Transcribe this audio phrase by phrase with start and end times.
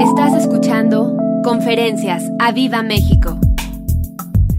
[0.00, 3.40] Estás escuchando Conferencias a Viva México.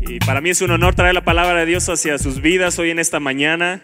[0.02, 2.90] Y para mí es un honor traer la palabra de Dios hacia sus vidas hoy
[2.90, 3.84] en esta mañana.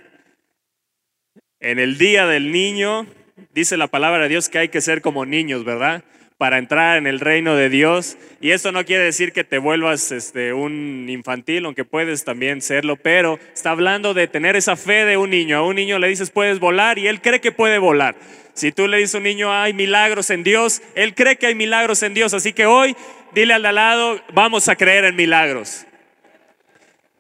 [1.60, 3.06] En el Día del Niño,
[3.54, 6.04] dice la palabra de Dios que hay que ser como niños, ¿verdad?
[6.40, 8.18] Para entrar en el reino de Dios.
[8.42, 12.96] Y esto no quiere decir que te vuelvas este, un infantil, aunque puedes también serlo,
[12.96, 15.58] pero está hablando de tener esa fe de un niño.
[15.58, 18.16] A un niño le dices puedes volar y él cree que puede volar.
[18.54, 21.56] Si tú le dices a un niño hay milagros en Dios, él cree que hay
[21.56, 22.34] milagros en Dios.
[22.34, 22.96] Así que hoy
[23.34, 25.86] dile al lado, vamos a creer en milagros.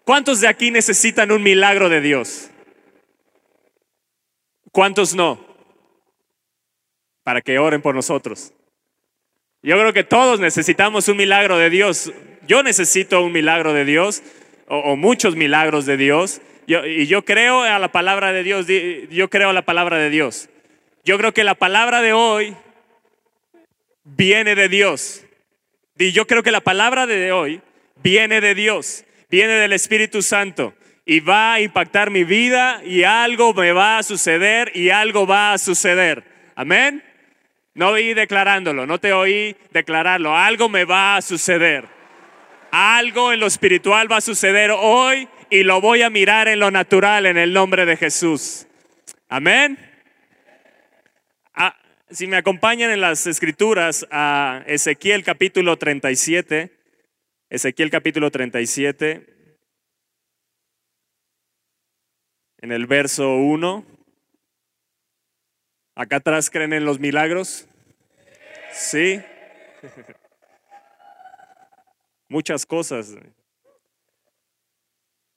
[0.05, 2.49] ¿Cuántos de aquí necesitan un milagro de Dios?
[4.71, 5.40] ¿Cuántos no?
[7.23, 8.54] Para que oren por nosotros.
[9.62, 12.12] Yo creo que todos necesitamos un milagro de Dios.
[12.45, 14.21] Yo necesito un milagro de Dios
[14.68, 16.41] o, muchos milagros de Dios.
[16.68, 18.68] Y yo creo a la palabra de Dios.
[18.68, 20.49] di- Yo creo a la palabra de Dios.
[21.03, 22.55] Yo creo que la palabra de hoy
[24.03, 25.26] viene de Dios.
[25.98, 27.62] Y yo creo que la palabra de hoy
[28.02, 30.74] viene de Dios, viene del Espíritu Santo
[31.05, 35.54] y va a impactar mi vida y algo me va a suceder y algo va
[35.54, 36.24] a suceder.
[36.55, 37.04] Amén.
[37.74, 41.87] No oí declarándolo, no te oí declararlo, algo me va a suceder.
[42.71, 46.71] Algo en lo espiritual va a suceder hoy y lo voy a mirar en lo
[46.71, 48.68] natural en el nombre de Jesús.
[49.29, 49.93] Amén.
[52.13, 56.71] Si me acompañan en las escrituras a Ezequiel capítulo 37,
[57.49, 59.57] Ezequiel capítulo 37,
[62.59, 63.84] en el verso 1.
[65.95, 67.67] ¿Acá atrás creen en los milagros?
[68.72, 69.19] Sí.
[72.29, 73.16] Muchas cosas.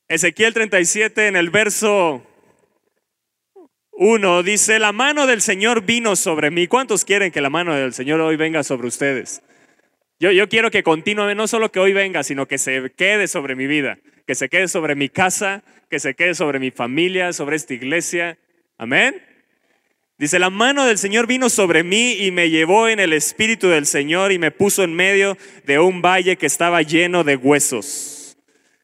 [0.08, 2.22] Ezequiel 37 en el verso
[3.98, 6.66] 1 dice, la mano del Señor vino sobre mí.
[6.66, 9.42] ¿Cuántos quieren que la mano del Señor hoy venga sobre ustedes?
[10.20, 13.55] Yo, yo quiero que continúe, no solo que hoy venga, sino que se quede sobre
[13.55, 17.56] mi vida, que se quede sobre mi casa, que se quede sobre mi familia, sobre
[17.56, 18.38] esta iglesia.
[18.76, 19.22] Amén.
[20.19, 23.87] Dice, la mano del Señor vino sobre mí y me llevó en el espíritu del
[23.87, 28.37] Señor y me puso en medio de un valle que estaba lleno de huesos.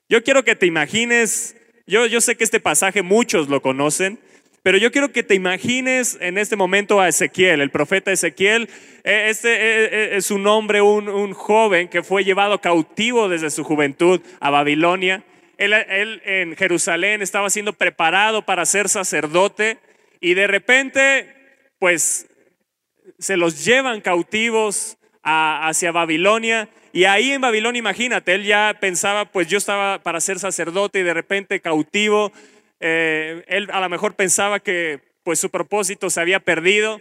[0.09, 1.57] Yo quiero que te imagines,
[1.87, 4.19] yo, yo sé que este pasaje muchos lo conocen,
[4.63, 8.69] pero yo quiero que te imagines en este momento a Ezequiel, el profeta Ezequiel.
[9.03, 13.65] Eh, Este eh, eh, es un hombre, un, joven que fue llevado cautivo desde su
[13.65, 15.25] juventud a Babilonia.
[15.59, 19.79] Él, él en Jerusalén estaba siendo preparado para ser sacerdote
[20.21, 21.35] y de repente,
[21.81, 22.29] pues
[23.19, 26.69] se los llevan cautivos hacia Babilonia.
[26.93, 31.03] Y ahí en Babilonia, imagínate, él ya pensaba, pues yo estaba para ser sacerdote y
[31.03, 32.33] de repente cautivo.
[32.83, 37.01] Eh, él a lo mejor pensaba que pues su propósito se había perdido.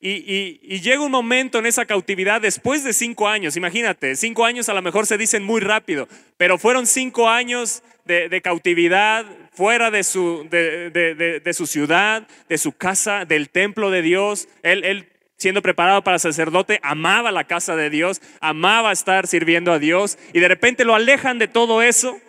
[0.00, 4.74] Y, llega un momento en esa cautividad después de cinco años, imagínate, cinco años a
[4.74, 6.06] lo mejor se dicen muy rápido,
[6.36, 12.58] pero fueron cinco años de, cautividad fuera de su, de- de- de su ciudad, de
[12.58, 14.48] su casa, del templo de Dios.
[14.62, 19.78] Él, él siendo preparado para sacerdote, amaba la casa de Dios, amaba estar sirviendo a
[19.80, 22.20] Dios y de repente lo alejan de todo eso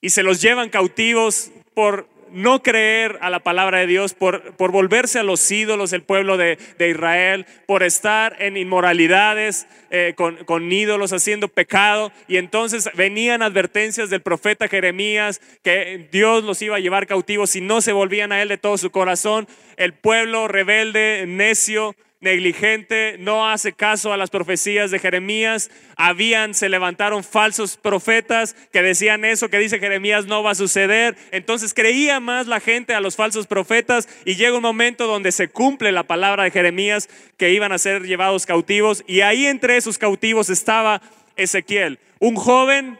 [0.00, 4.70] y se los llevan cautivos por no creer a la palabra de Dios, por, por
[4.72, 10.36] volverse a los ídolos del pueblo de, de Israel, por estar en inmoralidades eh, con,
[10.44, 12.12] con ídolos, haciendo pecado.
[12.28, 17.60] Y entonces venían advertencias del profeta Jeremías que Dios los iba a llevar cautivos si
[17.60, 19.48] no se volvían a él de todo su corazón.
[19.76, 21.94] El pueblo rebelde, necio,
[22.26, 25.70] negligente, no hace caso a las profecías de Jeremías.
[25.96, 31.16] Habían, se levantaron falsos profetas que decían eso que dice Jeremías no va a suceder.
[31.30, 35.48] Entonces creía más la gente a los falsos profetas y llega un momento donde se
[35.48, 39.96] cumple la palabra de Jeremías que iban a ser llevados cautivos y ahí entre esos
[39.96, 41.00] cautivos estaba
[41.36, 42.98] Ezequiel, un joven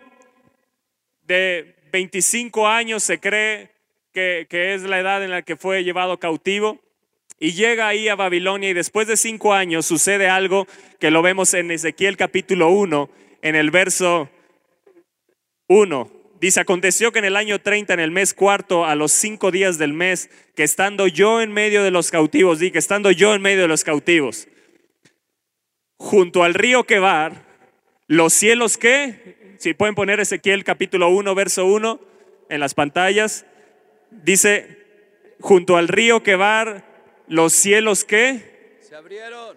[1.23, 3.71] de 25 años se cree
[4.13, 6.86] que, que es la edad en la que fue llevado cautivo.
[7.39, 10.67] Y llega ahí a Babilonia y después de cinco años sucede algo
[10.99, 13.11] que lo vemos en Ezequiel capítulo 1,
[13.43, 14.31] en el verso
[15.69, 16.11] 1.
[16.41, 19.77] Dice, aconteció que en el año 30, en el mes cuarto, a los cinco días
[19.77, 23.43] del mes, que estando yo en medio de los cautivos, di que estando yo en
[23.43, 24.49] medio de los cautivos,
[25.99, 27.45] junto al río Quebar,
[28.07, 32.01] los cielos que, si pueden poner Ezequiel capítulo 1, verso 1
[32.49, 33.45] en las pantallas,
[34.11, 34.85] dice,
[35.41, 36.86] junto al río Quebar,
[37.29, 38.56] los cielos se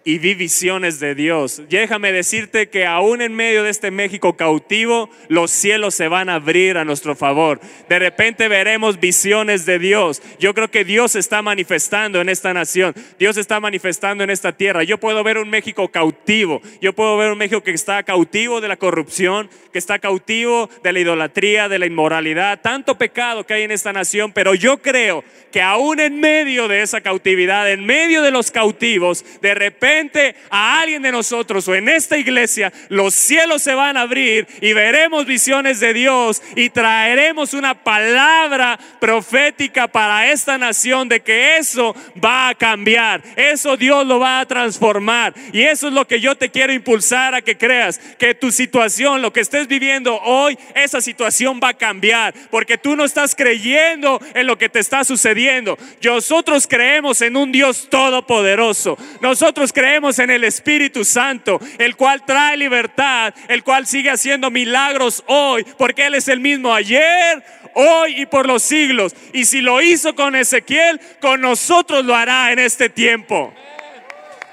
[0.04, 1.62] y vi visiones de Dios.
[1.68, 6.34] Déjame decirte que aún en medio de este México cautivo, los cielos se van a
[6.34, 7.60] abrir a nuestro favor.
[7.88, 10.22] De repente veremos visiones de Dios.
[10.38, 12.94] Yo creo que Dios está manifestando en esta nación.
[13.18, 14.82] Dios está manifestando en esta tierra.
[14.82, 16.60] Yo puedo ver un México cautivo.
[16.80, 20.92] Yo puedo ver un México que está cautivo de la corrupción, que está cautivo de
[20.92, 24.32] la idolatría, de la inmoralidad, tanto pecado que hay en esta nación.
[24.32, 29.24] Pero yo creo que aún en medio de esa cautividad, en medio de los cautivos,
[29.40, 34.02] de repente a alguien de nosotros o en esta iglesia, los cielos se van a
[34.02, 41.20] abrir y veremos visiones de Dios y traeremos una palabra profética para esta nación de
[41.20, 45.34] que eso va a cambiar, eso Dios lo va a transformar.
[45.52, 49.22] Y eso es lo que yo te quiero impulsar a que creas, que tu situación,
[49.22, 54.20] lo que estés viviendo hoy, esa situación va a cambiar, porque tú no estás creyendo
[54.34, 55.78] en lo que te está sucediendo.
[56.02, 58.98] Nosotros creemos en un Dios todopoderoso.
[59.20, 65.22] Nosotros creemos en el Espíritu Santo, el cual trae libertad, el cual sigue haciendo milagros
[65.26, 67.42] hoy, porque Él es el mismo ayer,
[67.74, 69.14] hoy y por los siglos.
[69.32, 73.52] Y si lo hizo con Ezequiel, con nosotros lo hará en este tiempo.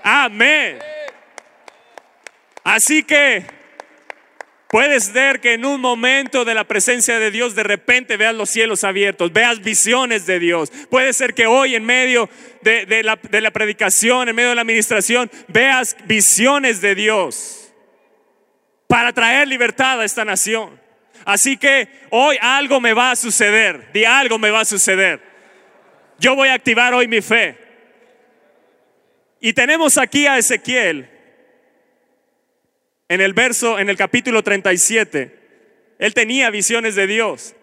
[0.04, 0.80] Amén.
[2.64, 3.57] Así que
[4.70, 8.50] puedes ver que en un momento de la presencia de Dios de repente veas los
[8.50, 10.72] cielos abiertos, veas visiones de Dios.
[10.90, 12.30] Puede ser que hoy en medio
[12.62, 17.74] de, la, predicación, en medio de la administración, veas visiones de Dios
[18.88, 20.80] para traer libertad a esta nación.
[21.26, 25.22] Así que hoy algo me va a suceder, di algo me va a suceder.
[26.20, 27.58] Yo voy a activar hoy mi fe.
[29.40, 31.17] Y tenemos aquí a Ezequiel
[33.10, 35.38] en el verso, en el capítulo 37.
[36.00, 37.56] Él tenía visiones de Dios.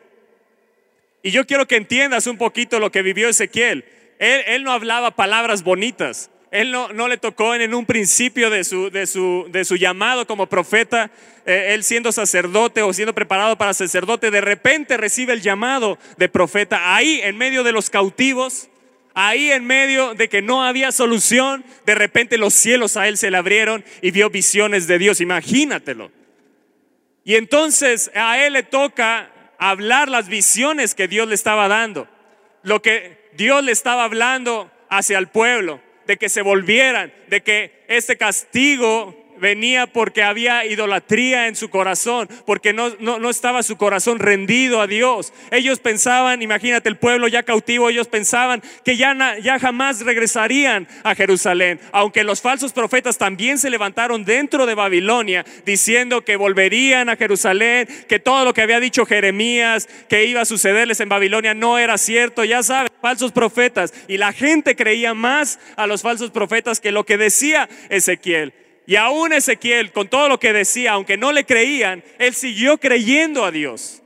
[1.23, 3.85] Y yo quiero que entiendas un poquito lo que vivió Ezequiel.
[4.19, 6.31] Él, no hablaba palabras bonitas.
[6.51, 10.27] Él no, no, le tocó en un principio de su, de su, de su llamado
[10.27, 11.11] como profeta,
[11.47, 16.29] eh, él siendo sacerdote o siendo preparado para sacerdote, de repente recibe el llamado de
[16.29, 18.69] profeta ahí en medio de los cautivos,
[19.15, 23.31] ahí en medio de que no había solución, de repente los cielos a él se
[23.31, 26.11] le abrieron y vio visiones de Dios, imagínatelo.
[27.25, 32.09] Y entonces a él le toca hablar las visiones que Dios le estaba dando,
[32.63, 37.85] lo que Dios le estaba hablando hacia el pueblo, de que se volvieran, de que
[37.89, 44.19] este castigo venía porque había idolatría en su corazón, porque no, no, estaba su corazón
[44.19, 45.35] rendido a Dios.
[45.51, 51.15] Ellos pensaban, imagínate el pueblo ya cautivo, ellos pensaban que ya, ya jamás regresarían a
[51.15, 57.17] Jerusalén, aunque los falsos profetas también se levantaron dentro de Babilonia diciendo que volverían a
[57.17, 61.79] Jerusalén, que todo lo que había dicho Jeremías, que iba a sucederles en Babilonia no
[61.79, 63.93] era cierto, ya saben, falsos profetas.
[64.09, 68.64] Y la gente creía más a los falsos profetas que lo que decía Ezequiel.
[68.87, 73.45] Y aún Ezequiel, con todo lo que decía, aunque no le creían, él siguió creyendo
[73.45, 74.03] a Dios.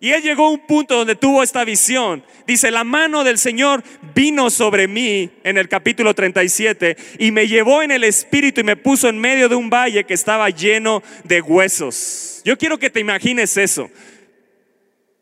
[0.00, 2.22] Y él llegó a un punto donde tuvo esta visión.
[2.46, 3.82] Dice, la mano del Señor
[4.14, 8.76] vino sobre mí en el capítulo 37 y me llevó en el espíritu y me
[8.76, 12.42] puso en medio de un valle que estaba lleno de huesos.
[12.44, 13.90] Yo quiero que te imagines eso.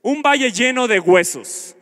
[0.03, 1.77] Un valle lleno de huesos.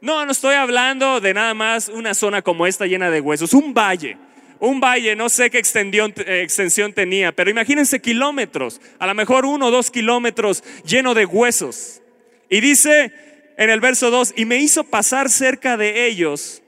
[0.00, 3.54] No, no estoy hablando de nada más una zona como esta llena de huesos.
[3.54, 4.16] Un valle
[4.60, 9.66] un valle, no sé qué eh, extensión, tenía, pero imagínense kilómetros, a lo mejor uno
[9.66, 12.02] o dos kilómetros lleno de huesos.
[12.48, 13.12] Y dice
[13.56, 16.62] en el verso 2, y me hizo pasar cerca de ellos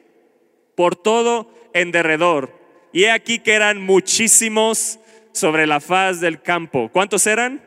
[0.75, 2.59] por todo en derredor.
[2.93, 4.99] Y he aquí que eran muchísimos
[5.33, 6.89] sobre la faz del campo.
[6.91, 7.63] ¿Cuántos eran?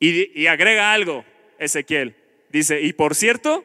[0.00, 1.24] Y, y agrega algo,
[1.58, 2.16] Ezequiel.
[2.50, 3.64] Dice, y por cierto,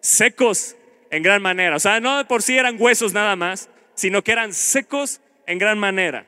[0.00, 0.76] secos
[1.10, 1.76] en gran manera.
[1.76, 5.78] O sea, no por sí eran huesos nada más, sino que eran secos en gran
[5.78, 6.26] manera.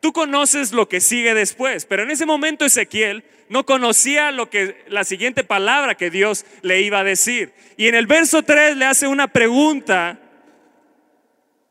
[0.00, 4.84] Tú conoces lo que sigue después, pero en ese momento Ezequiel no conocía lo que
[4.88, 7.52] la siguiente palabra que Dios le iba a decir.
[7.76, 10.18] Y en el verso 3 le hace una pregunta,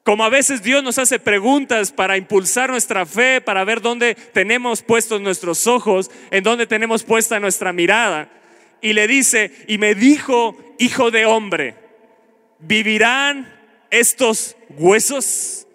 [0.03, 4.82] como a veces Dios nos hace preguntas para impulsar nuestra fe, para ver dónde tenemos
[4.82, 8.30] puestos nuestros ojos, en dónde tenemos puesta nuestra mirada.
[8.80, 11.81] Y le dice, y me dijo, hijo de hombre,
[12.62, 13.51] ¿vivirán
[13.89, 15.68] estos huesos?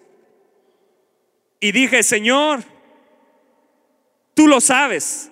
[1.59, 2.63] Y dije, Señor,
[4.33, 5.31] tú lo sabes.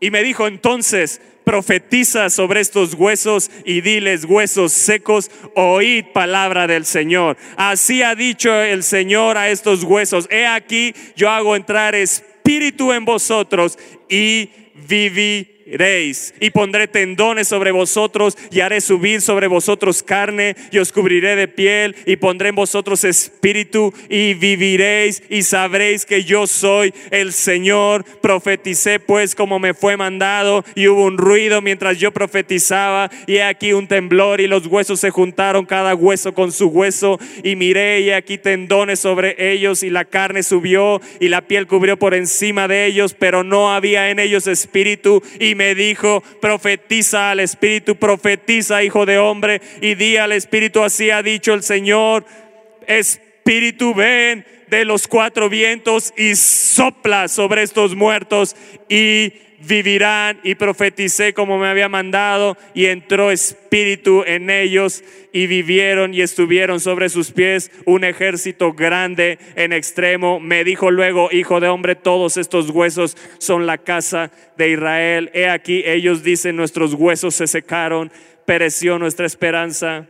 [0.00, 6.84] Y me dijo entonces, profetiza sobre estos huesos y diles, huesos secos, oíd palabra del
[6.84, 7.36] Señor.
[7.56, 13.04] Así ha dicho el Señor a estos huesos, he aquí, yo hago entrar espíritu en
[13.04, 14.50] vosotros y
[14.88, 21.36] vivirán y pondré tendones sobre vosotros y haré subir sobre vosotros carne y os cubriré
[21.36, 27.32] de piel y pondré en vosotros espíritu y viviréis y sabréis que yo soy el
[27.32, 28.04] Señor.
[28.20, 33.72] Profeticé pues como me fue mandado y hubo un ruido mientras yo profetizaba y aquí
[33.72, 38.10] un temblor y los huesos se juntaron cada hueso con su hueso y miré y
[38.10, 42.86] aquí tendones sobre ellos y la carne subió y la piel cubrió por encima de
[42.86, 45.22] ellos, pero no había en ellos espíritu
[45.54, 51.22] me dijo, profetiza al Espíritu, profetiza, hijo de hombre, y di al Espíritu, así ha
[51.22, 52.24] dicho el Señor,
[52.86, 58.56] Espíritu, ven de los cuatro vientos y sopla sobre estos muertos
[58.88, 59.32] y
[59.66, 65.02] vivirán y profeticé como me había mandado y entró espíritu en ellos
[65.32, 70.40] y vivieron y estuvieron sobre sus pies un ejército grande en extremo.
[70.40, 75.30] Me dijo luego, hijo de hombre, todos estos huesos son la casa de Israel.
[75.34, 78.12] He aquí, ellos dicen, nuestros huesos se secaron,
[78.46, 80.08] pereció nuestra esperanza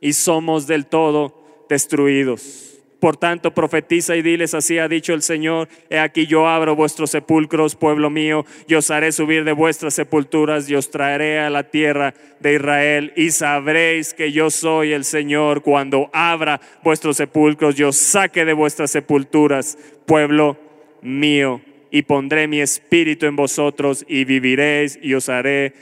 [0.00, 2.71] y somos del todo destruidos.
[3.02, 7.10] Por tanto, profetiza y diles, así ha dicho el Señor, he aquí yo abro vuestros
[7.10, 11.64] sepulcros, pueblo mío, y os haré subir de vuestras sepulturas y os traeré a la
[11.64, 17.90] tierra de Israel y sabréis que yo soy el Señor cuando abra vuestros sepulcros, yo
[17.90, 20.56] saque de vuestras sepulturas, pueblo
[21.02, 25.72] mío, y pondré mi espíritu en vosotros y viviréis y os haré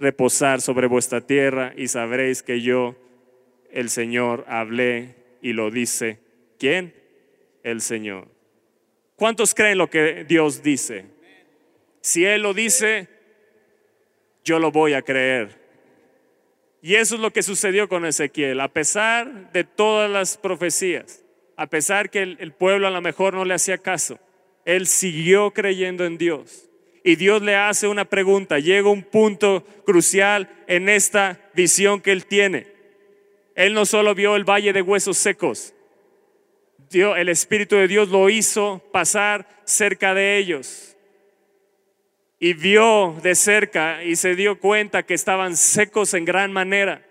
[0.00, 2.96] reposar sobre vuestra tierra y sabréis que yo,
[3.70, 6.21] el Señor, hablé y lo dice
[6.62, 6.94] ¿Quién?
[7.64, 8.28] El Señor.
[9.16, 11.06] ¿Cuántos creen lo que Dios dice?
[12.00, 13.08] Si Él lo dice,
[14.44, 15.58] yo lo voy a creer.
[16.80, 18.60] Y eso es lo que sucedió con Ezequiel.
[18.60, 21.24] A pesar de todas las profecías,
[21.56, 24.20] a pesar que el, pueblo a lo mejor no le hacía caso,
[24.64, 26.70] él siguió creyendo en Dios.
[27.02, 28.60] Y Dios le hace una pregunta.
[28.60, 32.68] Llega un punto crucial en esta visión que él tiene.
[33.56, 35.74] Él no solo vio el valle de huesos secos,
[36.94, 40.96] el Espíritu de Dios lo hizo pasar cerca de ellos.
[42.38, 47.06] Y vio de cerca y se dio cuenta que estaban secos en gran manera.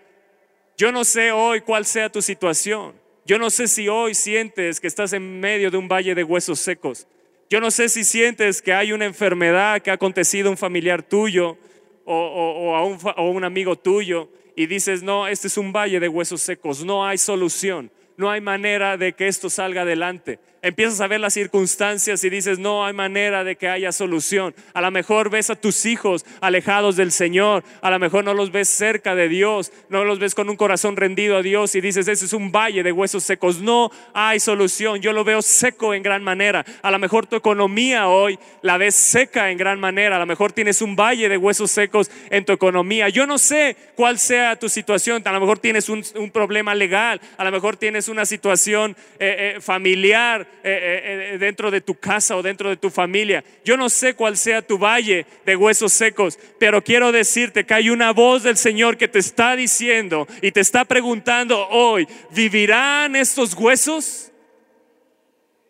[0.76, 2.94] Yo no sé hoy cuál sea tu situación.
[3.24, 6.60] Yo no sé si hoy sientes que estás en medio de un valle de huesos
[6.60, 7.06] secos.
[7.48, 11.02] Yo no sé si sientes que hay una enfermedad que ha acontecido a un familiar
[11.02, 11.56] tuyo
[12.04, 16.84] o a un amigo tuyo y dices, no, este es un valle de huesos secos,
[16.84, 21.34] no hay solución no hay manera de que esto salga adelante empiezas a ver las
[21.34, 24.54] circunstancias y dices, no hay manera de que haya solución.
[24.72, 28.52] A lo mejor ves a tus hijos alejados del Señor, a lo mejor no los
[28.52, 32.06] ves cerca de Dios, no los ves con un corazón rendido a Dios y dices,
[32.06, 33.58] ese es un valle de huesos secos.
[33.58, 36.64] No hay solución, yo lo veo seco en gran manera.
[36.82, 40.52] A lo mejor tu economía hoy la ves seca en gran manera, a lo mejor
[40.52, 43.08] tienes un valle de huesos secos en tu economía.
[43.08, 46.02] Yo no sé cuál sea tu situación, a lo mejor tienes un,
[46.32, 50.70] problema legal, a lo mejor tienes una situación eh, eh, familiar eh,
[51.04, 53.42] eh, eh, dentro de tu casa o dentro de tu familia.
[53.64, 57.90] Yo no sé cuál sea tu valle de huesos secos, pero quiero decirte que hay
[57.90, 63.54] una voz del Señor que te está diciendo y te está preguntando hoy, ¿vivirán estos
[63.54, 64.30] huesos?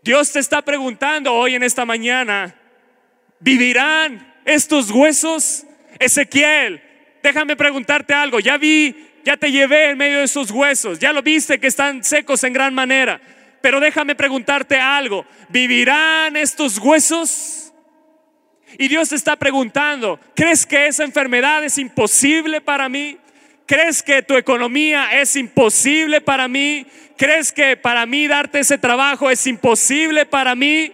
[0.03, 2.55] Dios te está preguntando hoy en esta mañana,
[3.41, 5.65] ¿vivirán estos huesos?
[5.99, 6.83] Ezequiel,
[7.23, 11.23] déjame preguntarte algo, ya vi, ya te llevé en medio de esos huesos, ya lo
[11.23, 13.21] viste que están secos en gran manera.
[13.63, 17.73] Pero déjame preguntarte algo, ¿vivirán estos huesos?
[18.77, 23.19] Y Dios te está preguntando, ¿crees que esa enfermedad es imposible para mí?
[23.67, 26.87] ¿Crees que tu economía es imposible para mí?
[27.17, 30.93] ¿Crees que para mí darte ese trabajo es imposible para mí?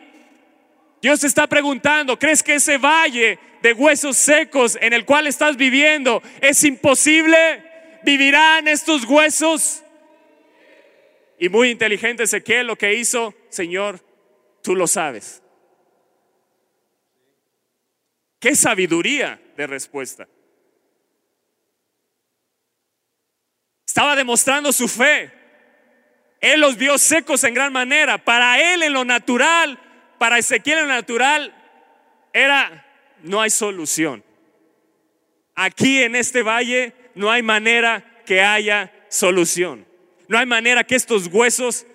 [1.00, 5.56] Dios te está preguntando, ¿crees que ese valle de huesos secos en el cual estás
[5.56, 7.62] viviendo es imposible?
[8.04, 9.84] ¿Vivirán estos huesos?
[11.38, 14.00] Y muy inteligente Ezequiel lo que hizo, Señor,
[14.62, 15.42] tú lo sabes.
[18.40, 20.28] Qué sabiduría de respuesta.
[23.87, 25.33] Estaba demostrando su fe.
[26.40, 28.18] Él los vio secos en gran manera.
[28.18, 29.80] Para él en lo natural,
[30.18, 31.54] para Ezequiel en lo natural,
[32.33, 32.87] era,
[33.23, 34.23] no hay solución.
[35.57, 39.88] Aquí en este valle no hay manera que haya solución.
[40.28, 41.87] No hay manera que estos huesos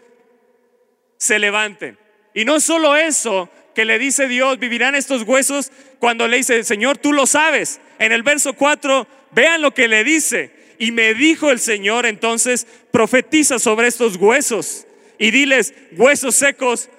[1.18, 1.98] se levanten.
[2.34, 6.98] Y no solo eso que le dice Dios, vivirán estos huesos cuando le dice, Señor,
[6.98, 7.80] tú lo sabes.
[8.00, 10.52] En el verso 4, vean lo que le dice.
[10.80, 14.88] Y me dijo el Señor, entonces, profetiza sobre estos huesos
[15.18, 16.90] y diles, huesos secos,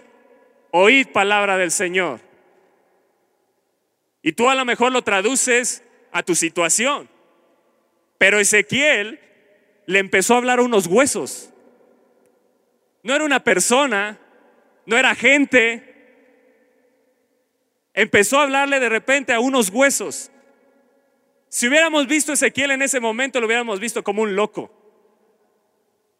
[0.71, 2.21] oíd palabra del Señor.
[4.23, 7.09] Y tú a lo mejor lo traduces a tu situación.
[8.17, 9.21] Pero Ezequiel
[9.87, 11.50] le empezó a hablar a unos huesos.
[13.03, 14.19] No era una persona,
[14.87, 15.83] no era gente.
[17.93, 20.31] Empezó a hablarle de repente a unos huesos.
[21.49, 24.73] Si hubiéramos visto a Ezequiel en ese momento, lo hubiéramos visto como un loco.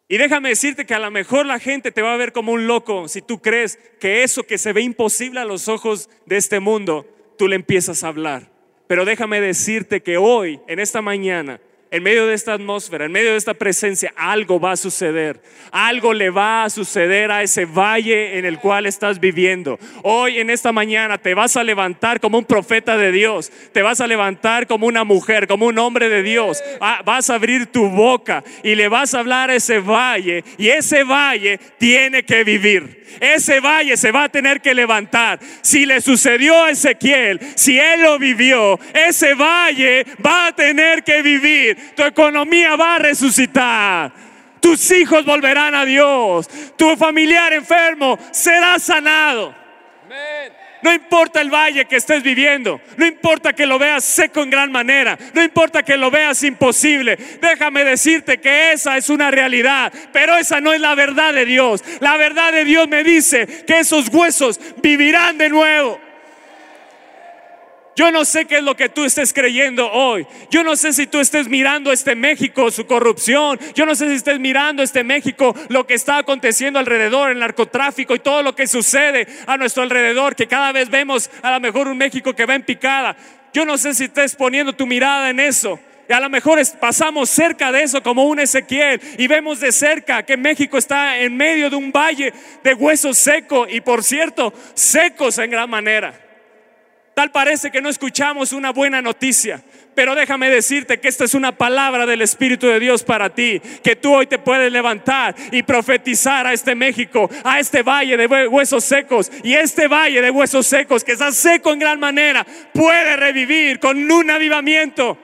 [0.07, 2.67] Y déjame decirte que a lo mejor la gente te va a ver como un
[2.67, 6.59] loco si tú crees que eso que se ve imposible a los ojos de este
[6.59, 7.07] mundo,
[7.37, 8.51] tú le empiezas a hablar.
[8.87, 11.59] Pero déjame decirte que hoy, en esta mañana,
[11.95, 15.39] en medio de esta atmósfera, en medio de esta presencia, algo va a suceder.
[15.71, 19.79] Algo le va a suceder a ese valle en el cual estás viviendo.
[20.03, 23.49] Hoy en esta mañana te vas a levantar como un profeta de Dios.
[23.71, 26.61] Te vas a levantar como una mujer, como un hombre de Dios.
[26.81, 30.43] Ah, vas a abrir tu boca y le vas a hablar a ese valle.
[30.57, 33.05] Y ese valle tiene que vivir.
[33.19, 35.39] Ese valle se va a tener que levantar.
[35.61, 41.21] Si le sucedió a Ezequiel, si él lo vivió, ese valle va a tener que
[41.21, 44.11] vivir tu economía va a resucitar.
[44.59, 46.49] Tus hijos volverán a Dios.
[46.75, 49.53] Tu familiar enfermo será sanado.
[50.85, 54.71] No importa el valle que estés viviendo, no importa que lo veas seco en gran
[54.71, 60.37] manera, no importa que lo veas imposible, déjame decirte que esa es una realidad, pero
[60.37, 61.83] esa no es la verdad de Dios.
[62.01, 66.04] La verdad de Dios me dice que esos huesos vivirán de nuevo.
[67.95, 70.27] Yo no sé qué es lo que tú estés creyendo hoy.
[70.51, 73.57] Yo no sé si tú estés mirando este México, su corrupción.
[73.73, 78.13] Yo no sé si estés mirando este México, lo que está aconteciendo alrededor, el narcotráfico
[78.13, 81.87] y todo lo que sucede a nuestro alrededor, que cada vez vemos a lo mejor
[81.87, 83.15] un México que va en picada.
[83.53, 85.79] Yo no sé si estés poniendo tu mirada en eso.
[86.09, 90.23] Y a lo mejor pasamos cerca de eso como un Ezequiel y vemos de cerca
[90.23, 95.37] que México está en medio de un valle de huesos secos y por cierto, secos
[95.39, 96.24] en gran manera.
[97.15, 99.63] Tal parece que no escuchamos una buena noticia.
[99.95, 103.95] Pero déjame decirte que esta es una palabra del Espíritu de Dios para ti, que
[103.95, 108.83] tú hoy te puedes levantar y profetizar a este México, a este valle de huesos
[108.83, 109.31] secos.
[109.43, 114.11] Y este valle de huesos secos, que está seco en gran manera, puede revivir con
[114.11, 115.17] un avivamiento.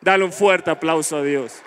[0.00, 1.62] Dale un fuerte aplauso a Dios.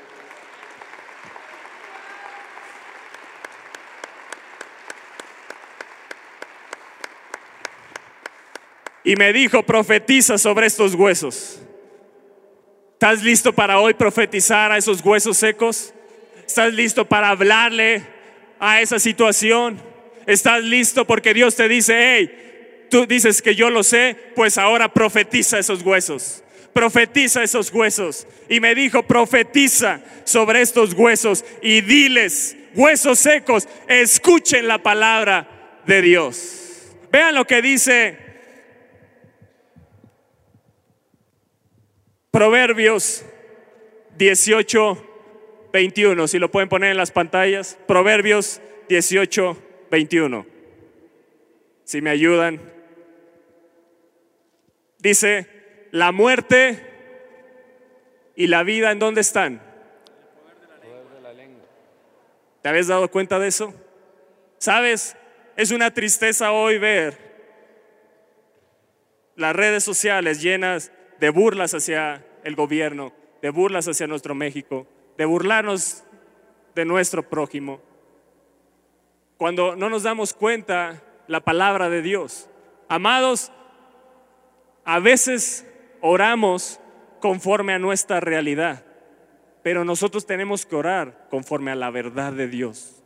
[9.04, 11.62] Y me dijo, profetiza sobre estos huesos.
[12.94, 15.94] ¿Estás listo para hoy profetizar a esos huesos secos?
[16.46, 18.04] ¿Estás listo para hablarle
[18.60, 19.82] a esa situación?
[20.28, 24.94] ¿Estás listo porque Dios te dice, hey, tú dices que yo lo sé, pues ahora
[24.94, 26.44] profetiza esos huesos?
[26.74, 28.28] Profetiza esos huesos.
[28.50, 36.02] Y me dijo, profetiza sobre estos huesos y diles, huesos secos, escuchen la palabra de
[36.02, 36.90] Dios.
[37.12, 38.29] Vean lo que dice
[42.32, 43.26] Proverbios
[44.18, 47.78] 18, 21, si lo pueden poner en las pantallas.
[47.88, 49.58] Proverbios 18,
[49.90, 50.46] 21.
[51.84, 52.62] Si me ayudan.
[55.00, 55.48] Dice,
[55.92, 56.86] la muerte
[58.36, 59.62] y la vida, ¿en dónde están?
[62.62, 63.74] ¿Te habías dado cuenta de eso?
[64.60, 65.16] ¿Sabes?
[65.56, 67.18] Es una tristeza hoy ver
[69.36, 75.26] las redes sociales llenas de burlas hacia el gobierno, de burlas hacia nuestro México, de
[75.26, 76.04] burlarnos
[76.76, 77.82] de nuestro prójimo.
[79.38, 82.50] Cuando no nos damos cuenta la palabra de Dios.
[82.88, 83.52] Amados,
[84.84, 85.66] a veces
[86.02, 86.80] oramos
[87.20, 88.84] conforme a nuestra realidad,
[89.62, 93.04] pero nosotros tenemos que orar conforme a la verdad de Dios.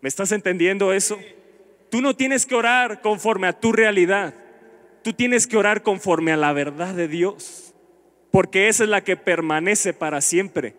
[0.00, 1.18] ¿Me estás entendiendo eso?
[1.90, 4.34] Tú no tienes que orar conforme a tu realidad.
[5.04, 7.74] Tú tienes que orar conforme a la verdad de Dios,
[8.30, 10.74] porque esa es la que permanece para siempre.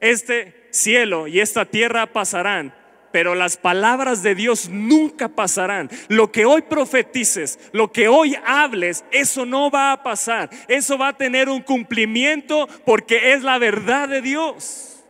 [0.00, 2.74] Este cielo y esta tierra pasarán,
[3.10, 5.88] pero las palabras de Dios nunca pasarán.
[6.08, 10.50] Lo que hoy profetices, lo que hoy hables, eso no va a pasar.
[10.68, 15.02] Eso va a tener un cumplimiento porque es la verdad de Dios.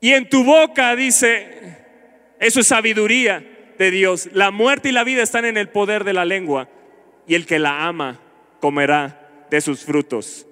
[0.00, 1.76] Y en tu boca dice,
[2.40, 4.30] eso es sabiduría de Dios.
[4.32, 6.70] La muerte y la vida están en el poder de la lengua
[7.28, 8.18] y el que la ama
[8.60, 10.46] comerá de sus frutos.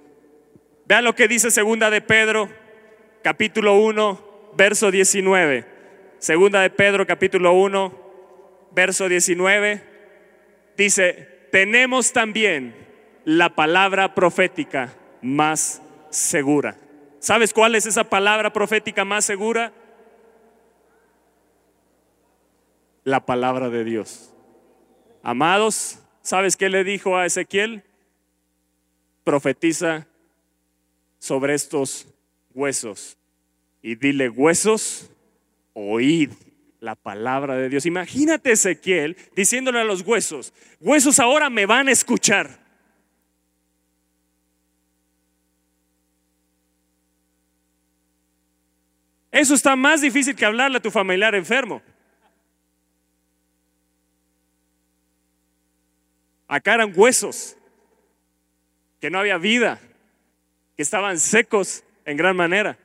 [0.86, 2.48] Vean lo que dice segunda de Pedro,
[3.22, 5.66] capítulo 1, verso 19.
[6.18, 9.82] Segunda de Pedro, capítulo 1, verso 19.
[10.76, 12.74] Dice, tenemos también
[13.24, 16.76] la palabra profética más segura.
[17.18, 19.72] ¿Sabes cuál es esa palabra profética más segura?
[23.02, 24.32] La palabra de Dios.
[25.22, 27.84] Amados, ¿sabes qué le dijo a Ezequiel?
[29.22, 30.06] Profetiza
[31.18, 32.08] sobre estos
[32.52, 33.16] huesos
[33.80, 35.10] y dile, huesos,
[35.72, 36.30] oíd
[36.80, 37.86] la palabra de Dios.
[37.86, 42.66] Imagínate Ezequiel diciéndole a los huesos, huesos ahora me van a escuchar.
[49.30, 51.82] Eso está más difícil que hablarle a tu familiar enfermo.
[56.48, 57.56] Acá eran huesos,
[59.00, 59.80] que no había vida,
[60.76, 62.78] que estaban secos en gran manera.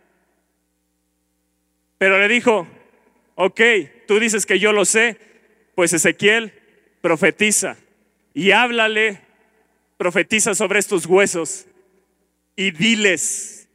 [1.97, 2.67] Pero le dijo,
[3.35, 3.61] ok,
[4.07, 5.17] tú dices que yo lo sé,
[5.75, 6.53] pues Ezequiel
[7.01, 7.77] profetiza
[8.33, 9.21] y háblale,
[9.97, 11.67] profetiza sobre estos huesos
[12.55, 13.67] y diles.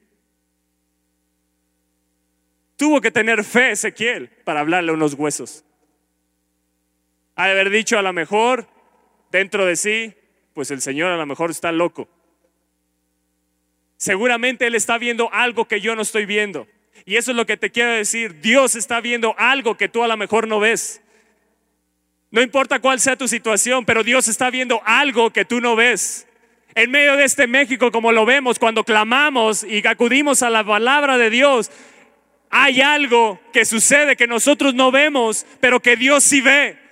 [2.76, 5.64] Tuvo que tener fe Ezequiel para hablarle unos huesos.
[7.36, 8.68] Ha de haber dicho a lo mejor
[9.36, 10.14] dentro de sí,
[10.54, 12.08] pues el Señor a lo mejor está loco.
[13.96, 16.66] Seguramente Él está viendo algo que yo no estoy viendo.
[17.04, 18.40] Y eso es lo que te quiero decir.
[18.40, 21.02] Dios está viendo algo que tú a lo mejor no ves.
[22.30, 26.26] No importa cuál sea tu situación, pero Dios está viendo algo que tú no ves.
[26.74, 31.16] En medio de este México, como lo vemos, cuando clamamos y acudimos a la palabra
[31.16, 31.70] de Dios,
[32.50, 36.85] hay algo que sucede que nosotros no vemos, pero que Dios sí ve.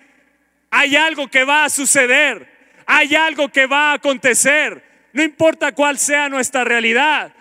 [0.77, 2.49] Hay algo que va a suceder.
[2.85, 4.83] Hay algo que va a acontecer.
[5.13, 7.33] No importa cuál sea nuestra realidad.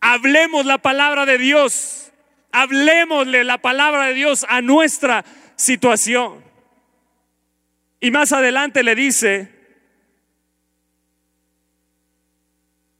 [0.00, 2.12] Hablemos la palabra de Dios.
[2.52, 5.24] Hablemosle la palabra de Dios a nuestra
[5.56, 6.44] situación.
[7.98, 9.50] Y más adelante le dice,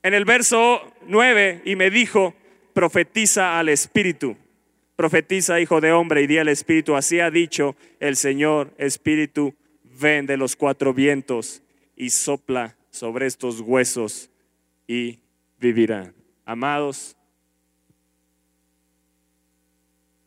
[0.03, 2.35] en el verso 9, y me dijo,
[2.75, 4.37] profetiza al Espíritu,
[5.01, 9.55] profetiza hijo de hombre, y di al Espíritu, así ha dicho el Señor, Espíritu,
[9.99, 11.63] ven de los cuatro vientos
[11.97, 14.29] y sopla sobre estos huesos
[14.87, 15.21] y
[15.59, 16.15] vivirán.
[16.45, 17.17] Amados,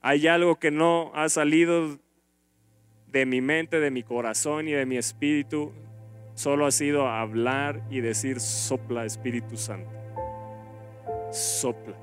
[0.01, 1.99] hay algo que no ha salido
[3.05, 5.71] de mi mente, de mi corazón y de mi espíritu.
[6.33, 9.91] Solo ha sido hablar y decir, sopla Espíritu Santo.
[11.31, 11.95] Sopla,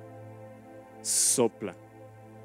[1.02, 1.74] sopla.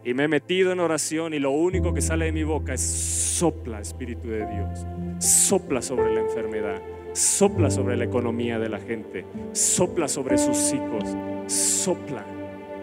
[0.05, 2.81] Y me he metido en oración y lo único que sale de mi boca es
[2.81, 4.85] sopla Espíritu de Dios.
[5.19, 6.81] Sopla sobre la enfermedad.
[7.13, 9.25] Sopla sobre la economía de la gente.
[9.53, 11.15] Sopla sobre sus hijos
[11.47, 12.25] sopla,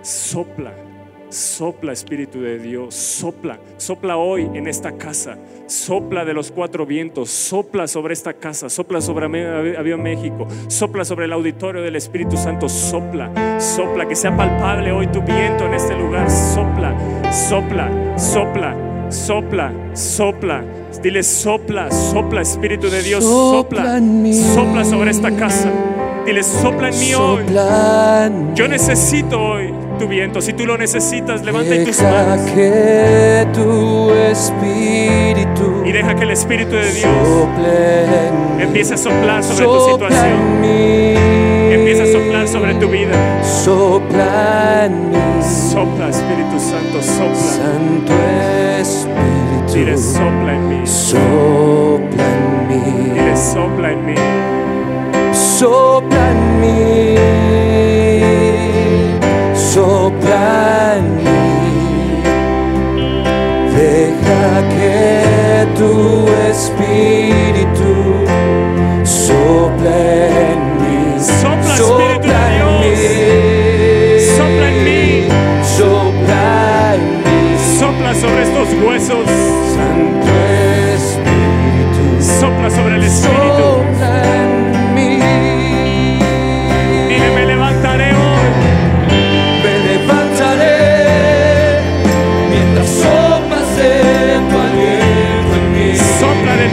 [0.02, 0.72] sopla,
[1.32, 7.30] sopla Espíritu de Dios, sopla, sopla hoy en esta casa, sopla de los cuatro vientos,
[7.30, 9.26] sopla sobre esta casa, sopla sobre
[9.76, 15.06] Avión México, sopla sobre el auditorio del Espíritu Santo, sopla, sopla, que sea palpable hoy
[15.06, 16.94] tu viento en este lugar, sopla,
[17.32, 18.76] sopla, sopla,
[19.10, 20.64] sopla, sopla.
[21.02, 23.98] Dile sopla, sopla Espíritu de Dios, sopla,
[24.54, 25.70] sopla sobre esta casa.
[26.26, 27.44] Dile, sopla en mí hoy.
[28.54, 30.40] Yo necesito hoy tu viento.
[30.40, 32.40] Si tú lo necesitas, levanta tus manos.
[32.50, 37.08] que tu espíritu y deja que el Espíritu de Dios
[38.60, 40.64] empiece a soplar sobre tu situación.
[41.72, 43.42] Empieza a soplar sobre tu vida.
[43.42, 45.16] Sopla en mí.
[45.72, 47.34] Sopla, Espíritu Santo, sopla.
[47.34, 48.12] Santo
[48.78, 49.74] Espíritu.
[49.74, 50.86] Dile, sopla en mí.
[50.86, 53.14] Sopla en mí.
[53.14, 54.14] Dile, sopla en mí
[55.62, 57.81] sopla en mí,
[59.72, 62.22] sopla en mí,
[63.74, 67.92] deja que tu espíritu
[69.02, 72.96] sople en mí, sopla, sopla en mí,
[74.36, 75.28] sopla en mí,
[75.78, 77.40] sopla en mí,
[77.80, 79.26] sopla sobre estos huesos,
[79.74, 80.32] Santo
[80.96, 82.04] Espíritu,
[82.40, 83.81] sopla sobre el Espíritu.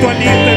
[0.02, 0.49] Ven y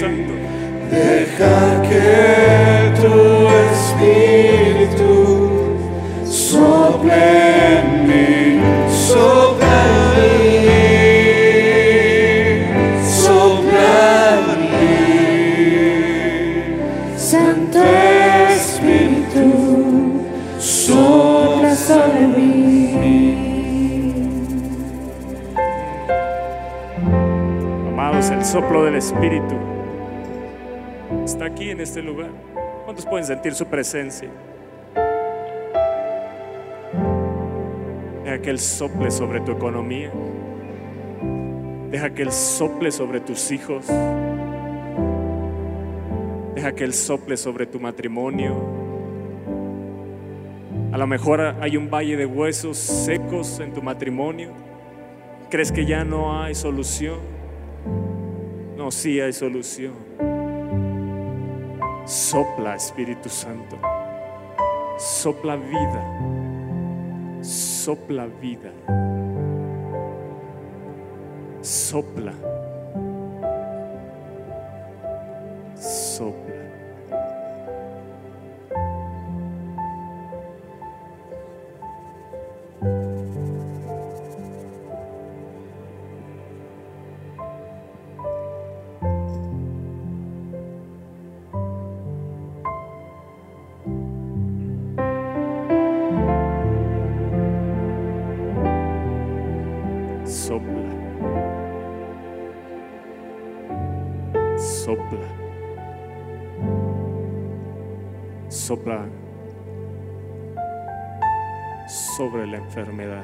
[0.00, 0.32] Santo.
[0.90, 1.79] deja
[31.40, 32.30] aquí en este lugar.
[32.84, 34.28] ¿Cuántos pueden sentir su presencia?
[38.24, 40.10] Deja que Él sople sobre tu economía.
[41.90, 43.86] Deja que Él sople sobre tus hijos.
[46.54, 48.54] Deja que Él sople sobre tu matrimonio.
[50.92, 54.52] A lo mejor hay un valle de huesos secos en tu matrimonio.
[55.48, 57.18] ¿Crees que ya no hay solución?
[58.76, 60.29] No, sí hay solución.
[62.10, 63.78] Sopla, Espíritu Santo.
[64.98, 66.02] Sopla vida.
[67.40, 68.72] Sopla vida.
[71.62, 72.32] Sopla.
[75.76, 76.59] Sopla.
[112.50, 113.22] La enfermedad.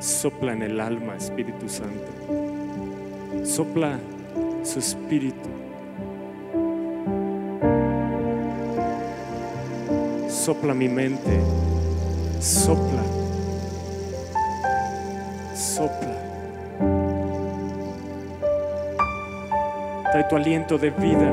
[0.00, 3.44] Sopla en el alma, Espíritu Santo.
[3.44, 3.98] Sopla
[4.62, 5.48] su espíritu.
[10.28, 11.40] Sopla mi mente.
[12.40, 13.02] Sopla.
[15.54, 16.14] Sopla.
[20.12, 21.32] Trae tu aliento de vida.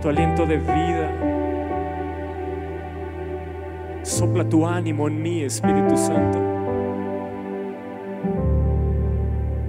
[0.00, 1.29] Tu aliento de vida.
[4.20, 6.38] Sopla tu ánimo en mí, Espíritu Santo.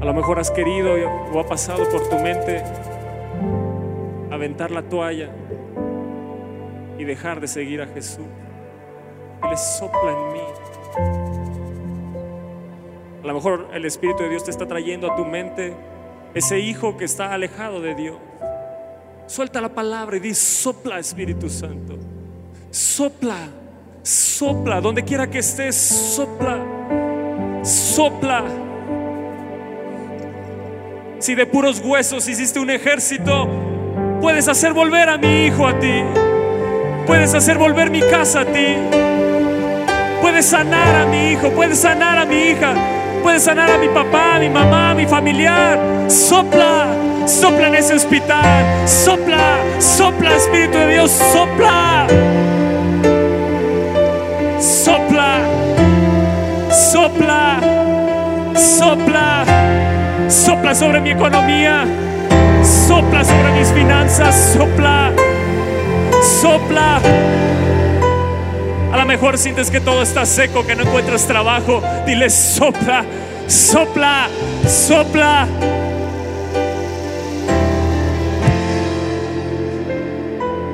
[0.02, 0.92] A lo mejor has querido
[1.34, 2.62] o ha pasado por tu mente
[4.30, 5.30] aventar la toalla
[7.00, 8.26] y dejar de seguir a Jesús.
[9.50, 10.44] Él sopla en mí.
[13.24, 15.74] A lo mejor el Espíritu de Dios te está trayendo a tu mente
[16.34, 18.18] ese hijo que está alejado de Dios.
[19.28, 21.98] Suelta la palabra y di, sopla Espíritu Santo.
[22.70, 23.48] Sopla,
[24.04, 26.58] sopla, donde quiera que estés, sopla,
[27.64, 28.44] sopla.
[31.20, 33.48] Si de puros huesos hiciste un ejército,
[34.22, 36.04] puedes hacer volver a mi hijo a ti.
[37.06, 38.76] Puedes hacer volver mi casa a ti.
[40.22, 42.74] Puedes sanar a mi hijo, puedes sanar a mi hija,
[43.22, 45.80] puedes sanar a mi papá, a mi mamá, a mi familiar.
[46.08, 46.88] Sopla,
[47.28, 48.88] sopla en ese hospital.
[48.88, 52.08] Sopla, sopla, Espíritu de Dios, sopla.
[54.84, 55.38] Sopla,
[56.72, 57.60] sopla,
[58.56, 59.46] sopla,
[60.28, 61.86] sopla sobre mi economía.
[62.64, 65.12] Sopla sobre mis finanzas, sopla,
[66.42, 67.00] sopla.
[68.92, 71.84] A lo mejor sientes que todo está seco, que no encuentras trabajo.
[72.08, 73.06] Dile, sopla,
[73.46, 74.30] sopla,
[74.66, 75.48] sopla.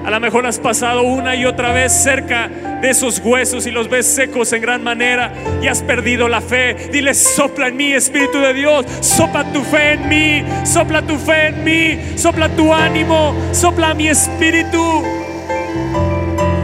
[0.05, 2.49] A lo mejor has pasado una y otra vez cerca
[2.81, 6.89] de esos huesos y los ves secos en gran manera y has perdido la fe.
[6.91, 8.85] Dile, sopla en mí, Espíritu de Dios.
[9.01, 14.07] Sopla tu fe en mí, sopla tu fe en mí, sopla tu ánimo, sopla mi
[14.07, 15.03] espíritu.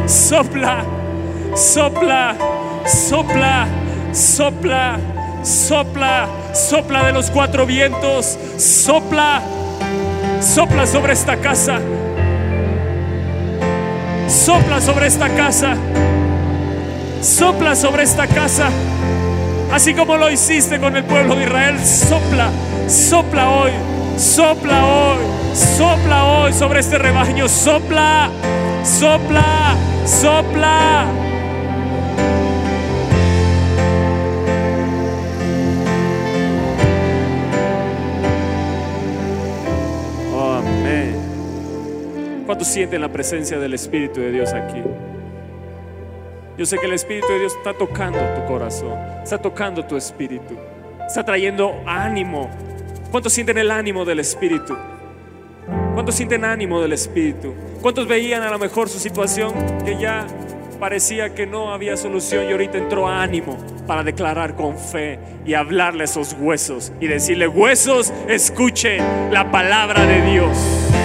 [0.06, 0.84] Sopla,
[1.56, 2.36] sopla,
[2.86, 3.68] sopla,
[4.12, 5.00] sopla.
[5.44, 8.40] Sopla, sopla de los cuatro vientos.
[8.58, 9.42] Sopla,
[10.40, 11.82] sopla sobre esta casa.
[14.34, 15.76] Sopla sobre esta casa.
[17.22, 18.70] Sopla sobre esta casa.
[19.72, 21.80] Así como lo hiciste con el pueblo de Israel.
[21.80, 22.50] Sopla,
[22.88, 23.72] sopla hoy.
[24.18, 25.20] Sopla hoy.
[25.54, 27.48] Sopla hoy sobre este rebaño.
[27.48, 28.30] Sopla,
[28.84, 31.06] sopla, sopla.
[42.46, 44.82] ¿Cuántos sienten la presencia del Espíritu de Dios aquí?
[46.58, 50.56] Yo sé que el Espíritu de Dios está tocando tu corazón, está tocando tu espíritu,
[51.08, 52.50] está trayendo ánimo.
[53.12, 54.76] ¿Cuántos sienten el ánimo del Espíritu?
[55.94, 57.54] ¿Cuántos sienten ánimo del Espíritu?
[57.82, 59.54] ¿Cuántos veían a lo mejor su situación
[59.86, 60.28] que ya
[60.80, 66.02] parecía que no había solución y ahorita entró ánimo para declarar con fe y hablarle
[66.02, 69.02] a esos huesos y decirle, huesos, escuchen
[69.32, 71.03] la palabra de Dios?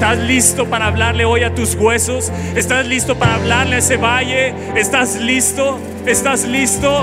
[0.00, 2.32] ¿Estás listo para hablarle hoy a tus huesos?
[2.56, 4.54] ¿Estás listo para hablarle a ese valle?
[4.74, 5.78] ¿Estás listo?
[6.06, 7.02] ¿Estás listo?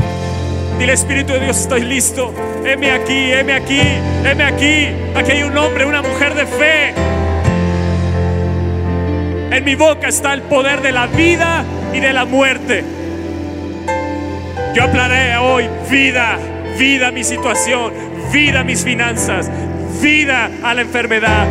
[0.79, 2.33] Dile Espíritu de Dios, estoy listo.
[2.65, 3.81] Heme aquí, heme aquí,
[4.25, 4.88] heme aquí.
[5.15, 6.93] Aquí hay un hombre, una mujer de fe.
[9.55, 12.83] En mi boca está el poder de la vida y de la muerte.
[14.73, 16.39] Yo hablaré hoy vida,
[16.79, 17.93] vida a mi situación,
[18.33, 19.51] vida a mis finanzas,
[20.01, 21.45] vida a la enfermedad,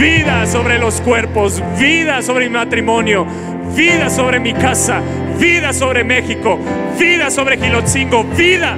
[0.00, 3.26] vida sobre los cuerpos, vida sobre mi matrimonio,
[3.76, 5.02] vida sobre mi casa,
[5.38, 6.58] vida sobre México,
[6.98, 8.76] vida sobre Gilotzingo, vida,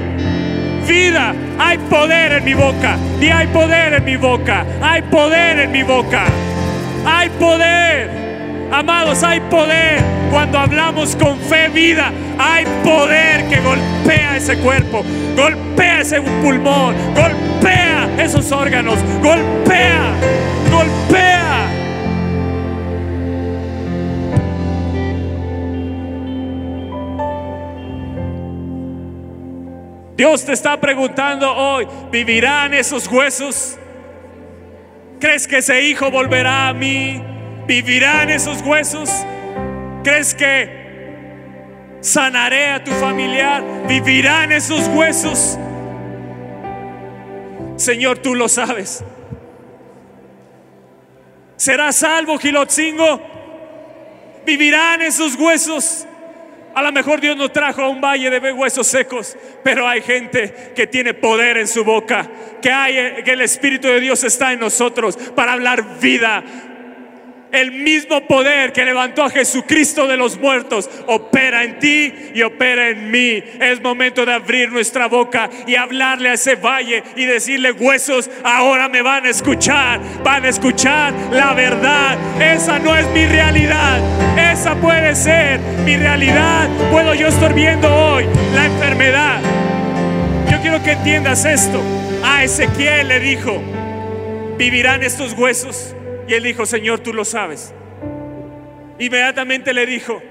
[0.86, 1.32] vida.
[1.60, 5.84] Hay poder en mi boca y hay poder en mi boca, hay poder en mi
[5.84, 6.24] boca,
[7.06, 8.10] hay poder.
[8.72, 12.10] Amados, hay poder cuando hablamos con fe, vida.
[12.38, 15.04] Hay poder que golpea ese cuerpo,
[15.36, 20.14] golpea ese pulmón, golpea esos órganos, golpea,
[20.82, 21.68] golpea.
[30.16, 33.78] Dios te está preguntando hoy, ¿vivirán esos huesos?
[35.18, 37.22] ¿Crees que ese hijo volverá a mí?
[37.66, 39.10] ¿Vivirán esos huesos?
[40.04, 43.62] ¿Crees que sanaré a tu familiar?
[43.88, 45.58] ¿Vivirán esos huesos?
[47.76, 49.04] Señor, tú lo sabes.
[51.62, 53.20] ¿Será salvo Gilotzingo?
[54.44, 56.04] ¿Vivirán esos huesos?
[56.74, 60.72] A lo mejor Dios nos trajo a un valle de huesos secos, pero hay gente
[60.74, 62.28] que tiene poder en su boca,
[62.60, 66.42] que hay que el espíritu de Dios está en nosotros para hablar vida,
[67.52, 72.88] el mismo poder que levantó a Jesucristo de los muertos opera en ti y opera
[72.88, 73.42] en mí.
[73.60, 78.88] Es momento de abrir nuestra boca y hablarle a ese valle y decirle, huesos, ahora
[78.88, 82.18] me van a escuchar, van a escuchar la verdad.
[82.40, 84.00] Esa no es mi realidad,
[84.52, 86.68] esa puede ser mi realidad.
[86.90, 89.40] Puedo yo estar viendo hoy la enfermedad.
[90.50, 91.82] Yo quiero que entiendas esto.
[92.24, 93.60] A Ezequiel le dijo,
[94.56, 95.94] ¿vivirán estos huesos?
[96.28, 97.72] Y él dijo, Señor, tú lo sabes.
[98.98, 100.22] Inmediatamente le dijo,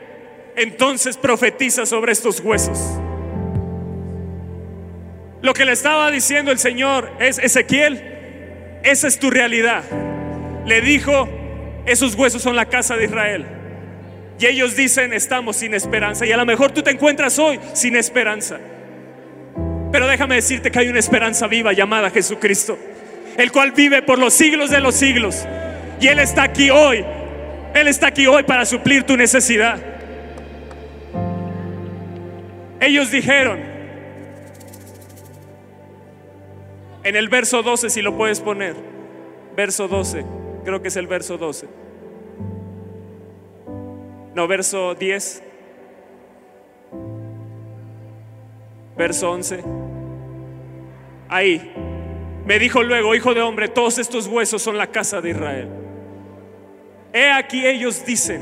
[0.56, 2.80] entonces profetiza sobre estos huesos.
[5.42, 9.84] Lo que le estaba diciendo el Señor es, Ezequiel, esa es tu realidad.
[10.66, 11.28] Le dijo,
[11.86, 13.46] esos huesos son la casa de Israel.
[14.40, 16.26] Y ellos dicen, estamos sin esperanza.
[16.26, 18.60] Y a lo mejor tú te encuentras hoy sin esperanza.
[19.92, 22.78] Pero déjame decirte que hay una esperanza viva llamada Jesucristo,
[23.38, 25.46] el cual vive por los siglos de los siglos.
[26.02, 27.06] Y Él está aquí hoy.
[27.76, 29.80] Él está aquí hoy para suplir tu necesidad.
[32.80, 33.60] Ellos dijeron,
[37.04, 38.76] en el verso 12, si lo puedes poner,
[39.56, 40.26] verso 12,
[40.66, 41.68] creo que es el verso 12.
[44.34, 45.44] No, verso 10.
[48.98, 49.64] Verso 11.
[51.30, 51.74] Ahí.
[52.44, 55.81] Me dijo luego, hijo de hombre, todos estos huesos son la casa de Israel.
[57.14, 58.42] He aquí ellos dicen,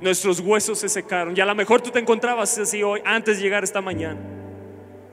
[0.00, 1.36] nuestros huesos se secaron.
[1.36, 4.18] Y a lo mejor tú te encontrabas así hoy, antes de llegar esta mañana,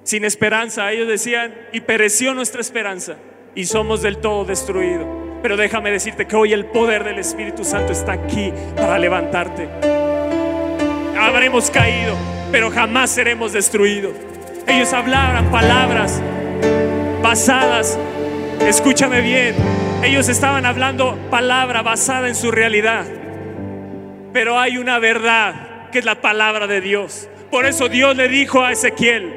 [0.04, 0.92] sin esperanza.
[0.92, 3.18] Ellos decían, y pereció nuestra esperanza,
[3.54, 5.08] y somos del todo destruidos.
[5.42, 9.70] Pero déjame decirte que hoy el poder del Espíritu Santo está aquí para levantarte.
[11.20, 12.16] Habremos caído,
[12.52, 14.14] pero jamás seremos destruidos.
[14.68, 16.22] Ellos hablaban palabras
[17.22, 18.00] basadas,
[18.62, 19.56] escúchame bien,
[20.04, 23.06] ellos estaban hablando palabra basada en su realidad.
[24.34, 27.30] Pero hay una verdad que es la palabra de Dios.
[27.50, 29.34] Por eso Dios le dijo a Ezequiel,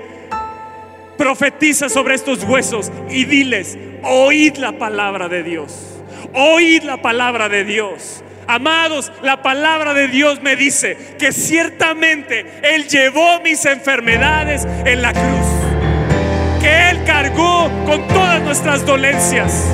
[1.16, 6.02] profetiza sobre estos huesos y diles, oíd la palabra de Dios,
[6.34, 8.24] oíd la palabra de Dios.
[8.46, 15.12] Amados, la palabra de Dios me dice que ciertamente Él llevó mis enfermedades en la
[15.12, 19.66] cruz, que Él cargó con todas nuestras dolencias,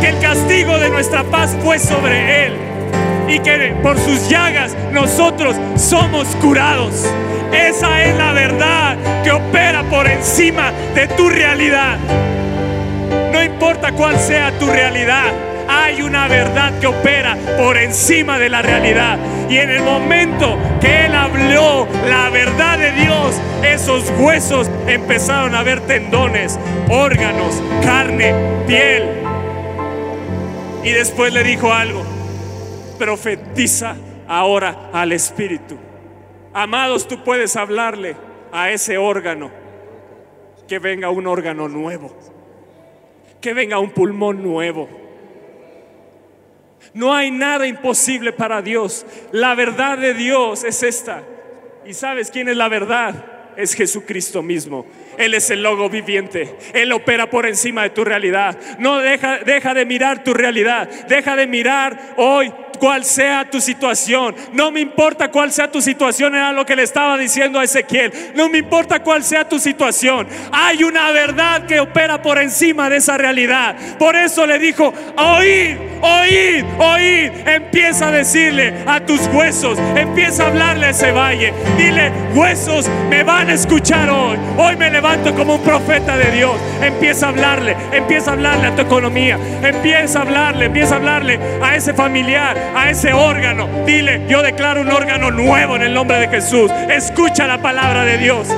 [0.00, 2.54] que el castigo de nuestra paz fue sobre Él
[3.28, 7.06] y que por sus llagas nosotros somos curados.
[7.52, 11.98] Esa es la verdad que opera por encima de tu realidad.
[13.32, 15.32] No importa cuál sea tu realidad
[15.68, 19.18] hay una verdad que opera por encima de la realidad.
[19.48, 25.62] Y en el momento que él habló la verdad de Dios, esos huesos empezaron a
[25.62, 26.58] ver tendones,
[26.88, 28.34] órganos, carne,
[28.66, 29.21] piel.
[30.84, 32.02] Y después le dijo algo,
[32.98, 35.76] profetiza ahora al Espíritu.
[36.52, 38.16] Amados, tú puedes hablarle
[38.52, 39.50] a ese órgano
[40.68, 42.14] que venga un órgano nuevo,
[43.40, 45.02] que venga un pulmón nuevo
[46.94, 49.06] no hay nada imposible para Dios.
[49.32, 51.22] La verdad de Dios es esta.
[51.86, 53.54] ¿Y sabes quién es la verdad?
[53.56, 54.86] Es Jesucristo mismo.
[55.18, 56.56] Él es el logo viviente.
[56.74, 58.58] Él opera por encima de tu realidad.
[58.78, 60.88] No deja, deja de mirar tu realidad.
[61.08, 62.52] Deja de mirar hoy
[62.82, 64.34] cuál sea tu situación.
[64.52, 68.12] No me importa cuál sea tu situación, era lo que le estaba diciendo a Ezequiel.
[68.34, 70.26] No me importa cuál sea tu situación.
[70.50, 73.76] Hay una verdad que opera por encima de esa realidad.
[74.00, 77.30] Por eso le dijo, oíd, oíd, oíd.
[77.46, 81.54] Empieza a decirle a tus huesos, empieza a hablarle a ese valle.
[81.78, 84.36] Dile, huesos, me van a escuchar hoy.
[84.58, 86.56] Hoy me levanto como un profeta de Dios.
[86.82, 89.38] Empieza a hablarle, empieza a hablarle a tu economía.
[89.62, 93.68] Empieza a hablarle, empieza a hablarle a ese familiar, a ese órgano.
[93.86, 96.70] Dile, yo declaro un órgano nuevo en el nombre de Jesús.
[96.90, 98.48] Escucha la palabra de Dios.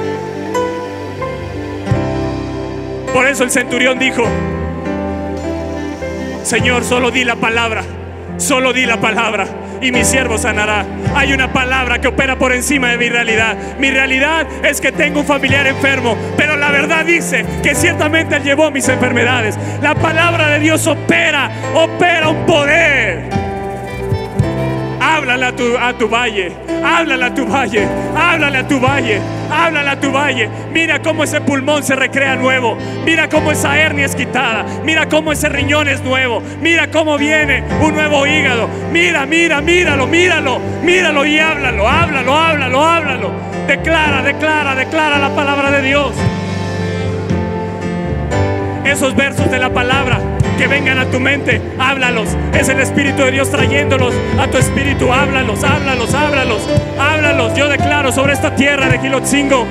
[3.12, 4.24] Por eso el centurión dijo,
[6.42, 7.82] Señor, solo di la palabra,
[8.38, 9.46] solo di la palabra
[9.80, 10.84] y mi siervo sanará.
[11.14, 13.56] Hay una palabra que opera por encima de mi realidad.
[13.78, 18.42] Mi realidad es que tengo un familiar enfermo, pero la verdad dice que ciertamente Él
[18.42, 19.56] llevó mis enfermedades.
[19.82, 23.43] La palabra de Dios opera, opera un poder
[25.34, 26.52] háblale a tu, a tu valle,
[26.84, 29.20] háblale a tu valle, háblale a tu valle,
[29.50, 30.48] háblale a tu valle.
[30.72, 35.32] Mira cómo ese pulmón se recrea nuevo, mira cómo esa hernia es quitada, mira cómo
[35.32, 38.68] ese riñón es nuevo, mira cómo viene un nuevo hígado.
[38.92, 43.30] Mira, mira, míralo, míralo, míralo y háblalo, háblalo, háblalo, háblalo.
[43.66, 46.12] Declara, declara, declara la palabra de Dios.
[48.84, 50.33] Esos versos de la palabra
[50.64, 52.30] que vengan a tu mente, háblalos.
[52.54, 55.12] Es el Espíritu de Dios trayéndolos a tu espíritu.
[55.12, 56.62] Háblalos, háblalos, háblalos,
[56.98, 57.54] háblalos.
[57.54, 59.66] Yo declaro sobre esta tierra de Gilotzingo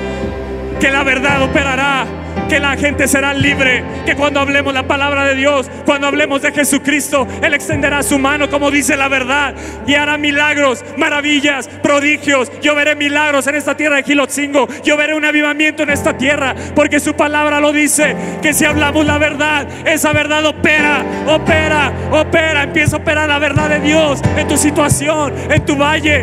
[0.78, 2.06] que la verdad operará
[2.48, 6.52] que la gente será libre, que cuando hablemos la palabra de Dios, cuando hablemos de
[6.52, 9.54] Jesucristo, Él extenderá su mano como dice la verdad
[9.86, 12.50] y hará milagros, maravillas, prodigios.
[12.62, 16.54] Yo veré milagros en esta tierra de Gilotzingo, yo veré un avivamiento en esta tierra,
[16.74, 22.62] porque su palabra lo dice, que si hablamos la verdad, esa verdad opera, opera, opera,
[22.62, 26.22] empieza a operar la verdad de Dios en tu situación, en tu valle.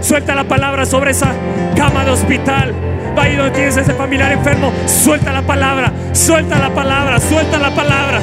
[0.00, 1.32] Suelta la palabra sobre esa
[1.76, 7.20] cama de hospital ahí donde tienes ese familiar enfermo, suelta la palabra, suelta la palabra,
[7.20, 8.20] suelta la palabra.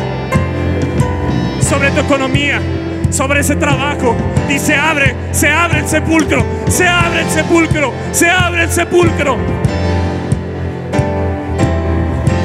[1.62, 2.60] Sobre tu economía,
[3.10, 4.16] sobre ese trabajo.
[4.50, 9.38] Y se abre, se abre el sepulcro, se abre el sepulcro, se abre el sepulcro.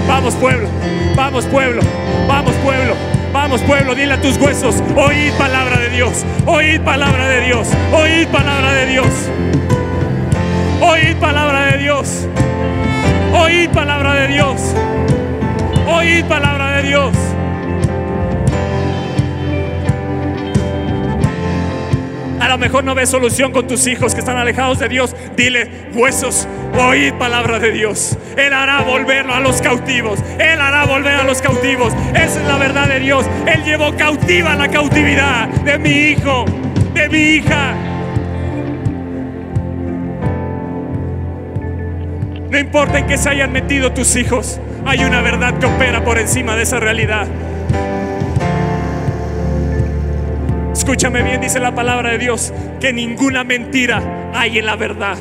[0.08, 0.68] Vamos pueblo,
[1.16, 1.82] vamos pueblo,
[2.28, 2.94] vamos pueblo.
[3.32, 8.26] Vamos pueblo, dile a tus huesos, oíd palabra de Dios, oíd palabra de Dios, oíd
[8.28, 9.08] palabra de Dios.
[10.80, 12.28] Oíd palabra de Dios.
[13.32, 14.74] Oíd palabra de Dios.
[15.86, 17.16] Oíd palabra de Dios.
[22.40, 25.16] A lo mejor no ves solución con tus hijos que están alejados de Dios.
[25.34, 26.46] Dile, huesos,
[26.78, 28.18] oíd palabra de Dios.
[28.36, 30.20] Él hará volver a los cautivos.
[30.38, 31.94] Él hará volver a los cautivos.
[32.10, 33.24] Esa es la verdad de Dios.
[33.46, 36.44] Él llevó cautiva la cautividad de mi hijo,
[36.92, 37.95] de mi hija.
[42.56, 46.16] No importa en qué se hayan metido tus hijos, hay una verdad que opera por
[46.16, 47.28] encima de esa realidad.
[50.72, 55.18] Escúchame bien, dice la palabra de Dios, que ninguna mentira hay en la verdad.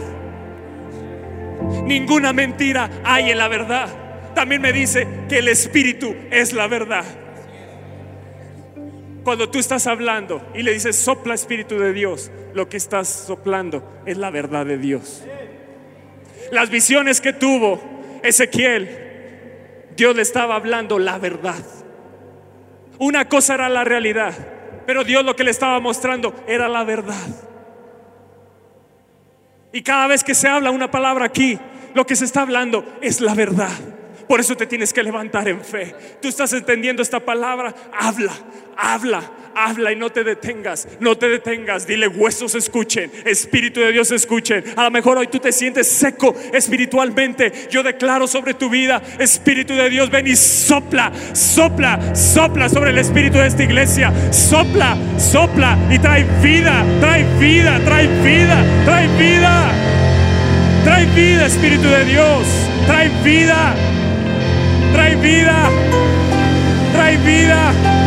[1.83, 3.89] Ninguna mentira hay en la verdad.
[4.33, 7.03] También me dice que el Espíritu es la verdad.
[9.25, 14.01] Cuando tú estás hablando y le dices, sopla Espíritu de Dios, lo que estás soplando
[14.05, 15.25] es la verdad de Dios
[16.51, 17.81] las visiones que tuvo,
[18.23, 19.05] Ezequiel,
[19.95, 21.63] Dios le estaba hablando la verdad.
[22.97, 24.33] Una cosa era la realidad,
[24.85, 27.27] pero Dios lo que le estaba mostrando era la verdad.
[29.71, 31.59] Y cada vez que se habla una palabra aquí,
[31.93, 33.71] lo que se está hablando es la verdad.
[34.27, 35.93] Por eso te tienes que levantar en fe.
[36.21, 38.33] Tú estás entendiendo esta palabra, habla,
[38.77, 39.21] habla,
[39.55, 41.87] habla y no te detengas, no te detengas.
[41.87, 44.63] Dile, huesos escuchen, Espíritu de Dios escuchen.
[44.75, 47.51] A lo mejor hoy tú te sientes seco espiritualmente.
[47.71, 52.97] Yo declaro sobre tu vida, Espíritu de Dios, ven y sopla, sopla, sopla sobre el
[52.97, 54.13] Espíritu de esta iglesia.
[54.31, 59.71] Sopla, sopla y trae vida, trae vida, trae vida, trae vida.
[60.85, 62.45] Trae vida, Espíritu de Dios.
[62.85, 63.73] Trae vida.
[64.93, 65.69] Trae vida.
[66.93, 68.04] Trae vida.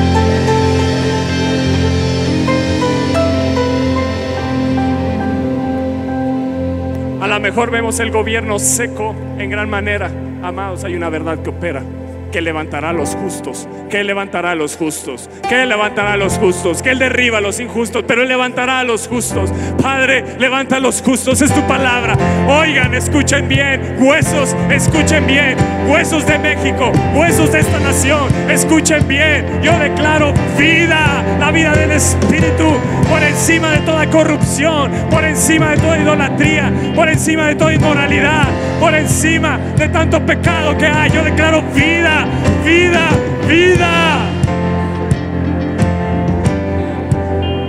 [7.20, 10.10] A lo mejor vemos el gobierno seco en gran manera.
[10.42, 11.82] Amados, hay una verdad que opera
[12.30, 16.82] que levantará a los justos, que levantará a los justos, que levantará a los justos,
[16.82, 19.50] que Él derriba a los injustos, pero Él levantará a los justos.
[19.82, 22.16] Padre, levanta a los justos, es tu palabra.
[22.48, 25.56] Oigan, escuchen bien, huesos, escuchen bien,
[25.88, 29.46] huesos de México, huesos de esta nación, escuchen bien.
[29.62, 32.76] Yo declaro vida, la vida del Espíritu,
[33.08, 38.48] por encima de toda corrupción, por encima de toda idolatría, por encima de toda inmoralidad,
[38.80, 41.10] por encima de tanto pecado que hay.
[41.10, 42.17] Yo declaro vida
[42.64, 43.08] vida,
[43.46, 44.28] vida,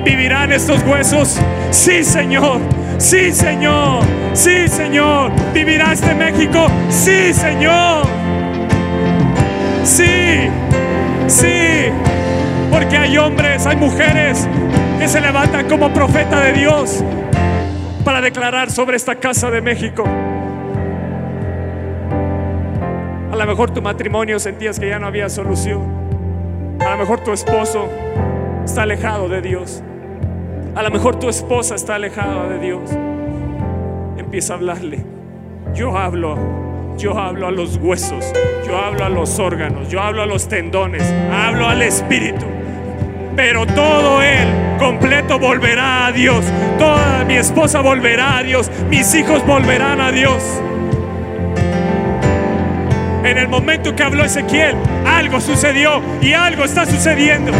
[0.03, 1.39] ¿Vivirán estos huesos?
[1.71, 2.59] Sí, Señor.
[2.97, 4.03] Sí, Señor.
[4.33, 5.31] Sí, Señor.
[5.53, 6.67] ¿Vivirá este México?
[6.89, 8.03] Sí, Señor.
[9.83, 10.49] Sí,
[11.27, 11.91] sí.
[12.71, 14.47] Porque hay hombres, hay mujeres
[14.99, 17.03] que se levantan como profeta de Dios
[18.03, 20.03] para declarar sobre esta casa de México.
[23.39, 25.81] Lo mejor tu matrimonio sentías que ya no había solución.
[26.85, 27.87] A lo mejor tu esposo
[28.65, 29.81] está alejado de Dios.
[30.75, 32.81] A lo mejor tu esposa está alejada de Dios.
[34.17, 35.05] Empieza a hablarle.
[35.73, 36.37] Yo hablo,
[36.97, 38.33] yo hablo a los huesos,
[38.67, 42.45] yo hablo a los órganos, yo hablo a los tendones, hablo al espíritu.
[43.37, 44.47] Pero todo él
[44.79, 46.43] completo volverá a Dios.
[46.77, 48.69] Toda mi esposa volverá a Dios.
[48.89, 50.43] Mis hijos volverán a Dios.
[53.29, 54.75] En el momento que habló Ezequiel,
[55.05, 57.51] algo sucedió y algo está sucediendo.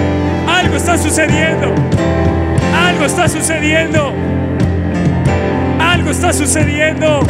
[0.47, 1.75] Algo está sucediendo.
[2.75, 4.11] Algo está sucediendo.
[5.79, 7.21] Algo está sucediendo.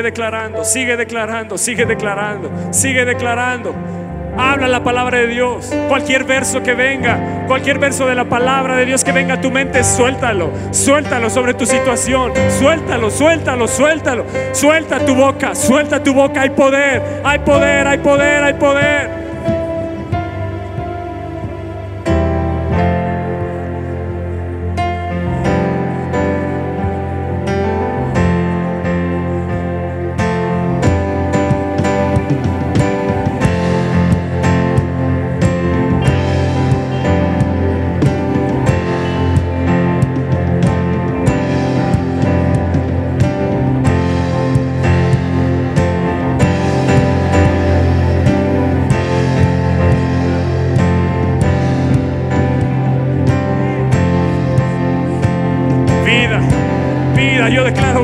[0.00, 3.74] Sigue declarando, sigue declarando, sigue declarando, sigue declarando.
[4.34, 5.70] Habla la palabra de Dios.
[5.88, 9.50] Cualquier verso que venga, cualquier verso de la palabra de Dios que venga a tu
[9.50, 10.52] mente, suéltalo.
[10.70, 12.32] Suéltalo sobre tu situación.
[12.58, 14.24] Suéltalo, suéltalo, suéltalo.
[14.52, 16.40] Suelta tu boca, suelta tu boca.
[16.40, 19.19] Hay poder, hay poder, hay poder, hay poder.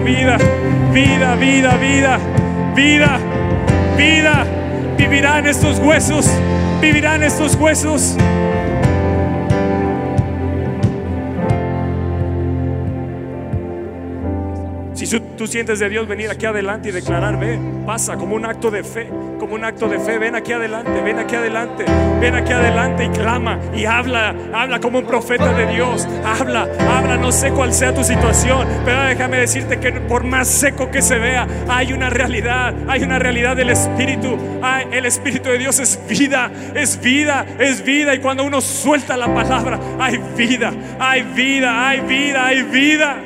[0.06, 0.38] Vida,
[0.92, 2.18] vida, vida, vida,
[2.76, 3.18] vida,
[3.96, 4.46] vida.
[4.96, 6.30] Vivirán estos huesos,
[6.80, 8.16] vivirán estos huesos.
[15.36, 18.82] Tú, sientes de Dios venir aquí adelante y declarar, ve, pasa como un acto de
[18.82, 19.08] fe,
[19.38, 21.84] como un acto de fe, ven aquí adelante, ven aquí adelante,
[22.20, 27.16] ven aquí adelante y clama y habla, habla como un profeta de Dios, habla, habla,
[27.16, 31.18] no sé cuál sea tu situación, pero déjame decirte que por más seco que se
[31.18, 36.00] vea, hay una realidad, hay una realidad del Espíritu, Hay- el Espíritu de Dios es
[36.08, 38.14] vida, es vida, es vida.
[38.14, 43.16] Y cuando uno suelta la palabra, hay vida, hay vida, hay vida, hay vida.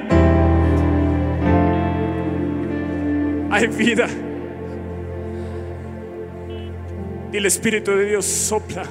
[3.50, 4.06] Hay vida.
[7.32, 8.82] Y el Espíritu de Dios sopla,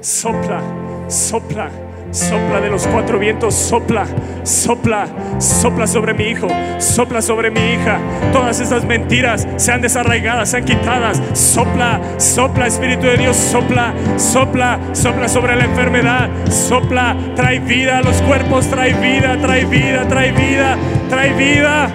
[0.00, 0.62] sopla,
[1.08, 1.70] sopla,
[2.14, 4.06] Sopla de los cuatro vientos, sopla,
[4.44, 5.08] sopla,
[5.40, 6.46] sopla sobre mi hijo,
[6.78, 7.98] sopla sobre mi hija.
[8.32, 11.20] Todas esas mentiras sean desarraigadas, sean quitadas.
[11.32, 16.30] Sopla, sopla, Espíritu de Dios, sopla, sopla, sopla sobre la enfermedad.
[16.48, 20.76] Sopla, trae vida a los cuerpos, trae vida, trae vida, trae vida,
[21.08, 21.90] trae vida,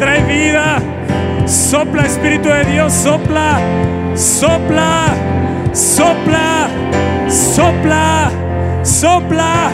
[0.00, 0.93] trae vida.
[1.46, 3.60] Sopla, Espíritu de Dios, sopla,
[4.14, 5.14] sopla,
[5.72, 6.68] sopla,
[7.28, 8.30] sopla
[8.84, 9.70] sopla.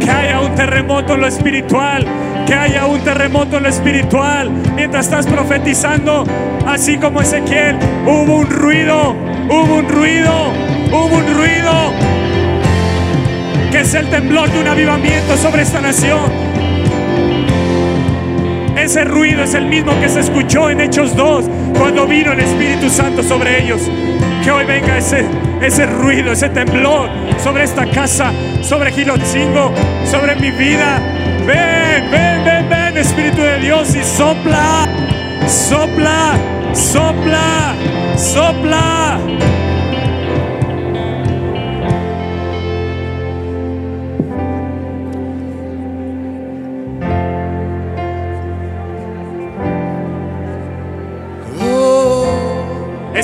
[0.00, 2.06] Que haya un terremoto en lo espiritual,
[2.46, 4.50] que haya un terremoto en lo espiritual.
[4.74, 6.24] Mientras estás profetizando,
[6.66, 9.14] así como Ezequiel, hubo un ruido,
[9.50, 10.52] hubo un ruido,
[10.90, 12.15] hubo un ruido.
[13.76, 16.32] Que es el temblor de un avivamiento sobre esta nación.
[18.74, 21.44] Ese ruido es el mismo que se escuchó en Hechos 2
[21.76, 23.82] cuando vino el Espíritu Santo sobre ellos.
[24.42, 25.26] Que hoy venga ese,
[25.60, 27.10] ese ruido, ese temblor
[27.44, 29.70] sobre esta casa, sobre Gilotzingo,
[30.10, 30.98] sobre mi vida.
[31.46, 34.88] Ven, ven, ven, ven, Espíritu de Dios y sopla,
[35.46, 36.32] sopla,
[36.72, 37.74] sopla,
[38.16, 39.20] sopla.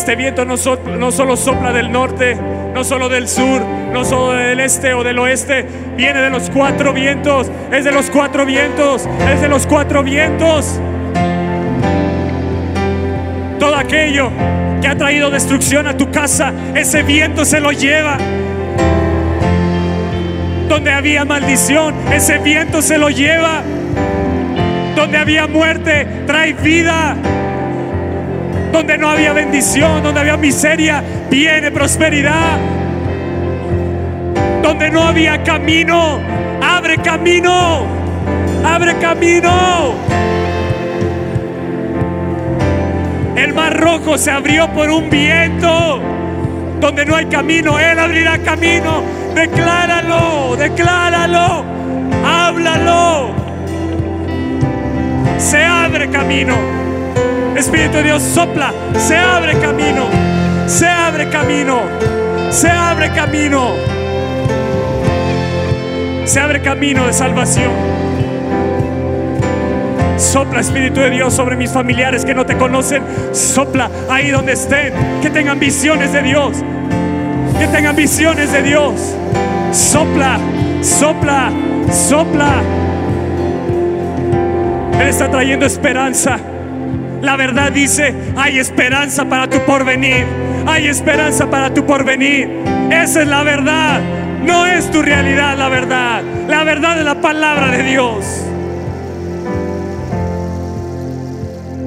[0.03, 0.57] Este viento no,
[0.99, 2.37] no, solo sopla del norte,
[2.75, 5.65] no solo del sur, no solo del este o del oeste,
[5.97, 10.81] viene de los cuatro vientos, es de los cuatro vientos, es de los cuatro vientos.
[13.61, 14.33] Todo aquello
[14.81, 18.19] que ha traído destrucción a tu casa, ese viento se lo lleva.
[20.69, 23.63] Donde había maldición, ese viento se lo lleva.
[24.97, 27.17] Donde había muerte, trae vida.
[28.73, 32.59] Donde no había bendición, donde había miseria, viene prosperidad.
[34.63, 36.21] Donde no había camino,
[36.63, 37.87] abre camino.
[38.65, 39.95] Abre camino.
[43.37, 46.01] El mar rojo se abrió por un viento.
[46.81, 49.03] Donde no hay camino, Él abrirá camino.
[49.35, 51.65] Decláralo, decláralo,
[52.25, 53.31] háblalo.
[55.39, 56.82] Se abre camino.
[57.57, 60.07] Espíritu de Dios sopla, se abre camino,
[60.67, 61.83] se abre camino,
[62.51, 63.75] se abre camino,
[66.25, 67.71] se abre camino de salvación.
[70.17, 73.03] Sopla, Espíritu de Dios, sobre mis familiares que no te conocen.
[73.33, 74.93] Sopla ahí donde estén.
[75.21, 76.59] Que tengan visiones de Dios.
[77.59, 79.15] Que tengan visiones de Dios.
[79.73, 80.39] Sopla,
[80.81, 81.51] sopla,
[81.91, 82.63] sopla.
[85.01, 86.39] Él está trayendo esperanza.
[87.23, 90.27] La verdad dice, hay esperanza para tu porvenir.
[90.67, 92.49] Hay esperanza para tu porvenir.
[92.91, 94.01] Esa es la verdad.
[94.45, 96.23] No es tu realidad la verdad.
[96.49, 98.27] La verdad es la palabra de Dios.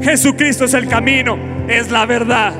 [0.01, 2.53] Jesucristo es el camino, es la verdad.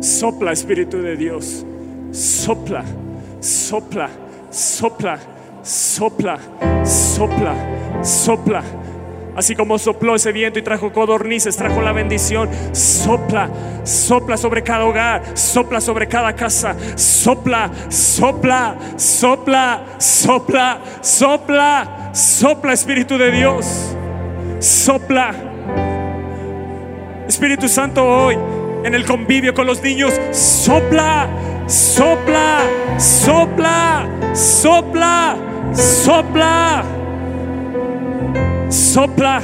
[0.00, 1.64] Sopla, Espíritu de Dios.
[2.10, 2.82] Sopla,
[3.40, 4.08] sopla,
[4.50, 5.18] sopla,
[5.62, 6.38] sopla,
[6.84, 7.54] sopla
[8.02, 8.62] sopla.
[9.36, 12.48] Así como sopló ese viento y trajo codornices, trajo la bendición.
[12.72, 13.50] Sopla,
[13.84, 16.74] sopla sobre cada hogar, sopla sobre cada casa.
[16.96, 23.66] Sopla, sopla, sopla, sopla, sopla, sopla, Espíritu de Dios.
[24.58, 25.34] Sopla.
[27.28, 28.38] Espíritu Santo hoy
[28.84, 31.28] en el convivio con los niños, sopla,
[31.66, 32.60] sopla,
[32.96, 35.36] sopla, sopla,
[35.74, 35.76] sopla.
[35.76, 37.05] Sopla.
[38.68, 39.42] Sopla.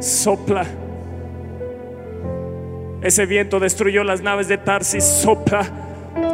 [0.00, 0.66] Sopla.
[3.02, 5.04] Ese viento destruyó las naves de Tarsis.
[5.04, 5.87] Sopla.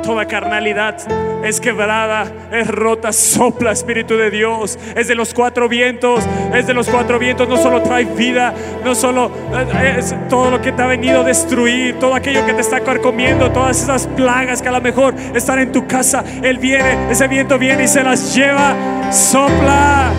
[0.04, 0.96] Toda carnalidad
[1.44, 4.78] es quebrada, es rota, sopla Espíritu de Dios.
[4.94, 6.24] Es de los cuatro vientos,
[6.54, 7.48] es de los cuatro vientos.
[7.48, 8.52] No solo trae vida,
[8.84, 12.52] no solo eh, es todo lo que te ha venido a destruir, todo aquello que
[12.52, 16.22] te está carcomiendo, todas esas plagas que a lo mejor están en tu casa.
[16.42, 18.74] Él viene, ese viento viene y se las lleva.
[19.10, 20.12] Sopla,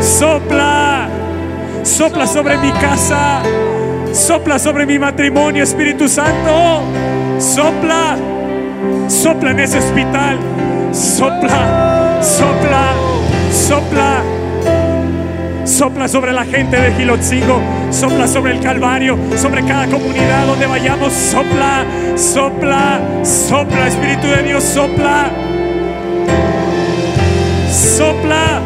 [0.00, 1.08] sopla,
[1.82, 3.42] sopla sobre mi casa,
[4.12, 6.82] sopla sobre mi matrimonio, Espíritu Santo.
[7.38, 8.16] Sopla.
[9.08, 10.38] Sopla en ese hospital.
[10.92, 12.92] Sopla, sopla,
[13.50, 14.22] sopla.
[15.64, 17.60] Sopla sobre la gente de Gilotzingo,
[17.90, 21.12] sopla sobre el Calvario, sobre cada comunidad donde vayamos.
[21.12, 21.84] Sopla,
[22.16, 25.30] sopla, sopla, Espíritu de Dios, sopla.
[27.70, 28.62] Sopla.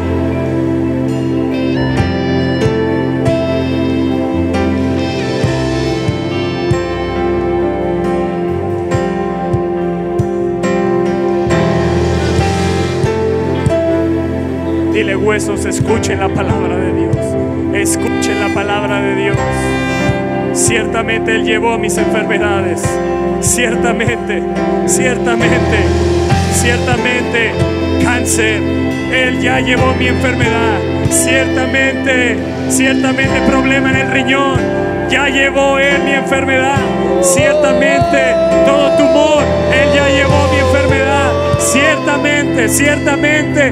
[15.11, 17.17] Huesos escuchen la palabra de Dios.
[17.73, 19.37] Escuchen la palabra de Dios.
[20.53, 22.81] Ciertamente Él llevó mis enfermedades.
[23.41, 24.41] Ciertamente,
[24.85, 25.77] ciertamente,
[26.53, 27.51] ciertamente,
[28.03, 28.61] cáncer.
[29.13, 30.79] Él ya llevó mi enfermedad.
[31.09, 32.37] Ciertamente,
[32.69, 34.59] ciertamente, problema en el riñón.
[35.09, 36.79] Ya llevó Él mi enfermedad.
[37.21, 38.33] Ciertamente,
[38.65, 39.43] todo tumor.
[39.73, 41.31] Él ya llevó mi enfermedad.
[41.59, 43.71] Ciertamente, ciertamente,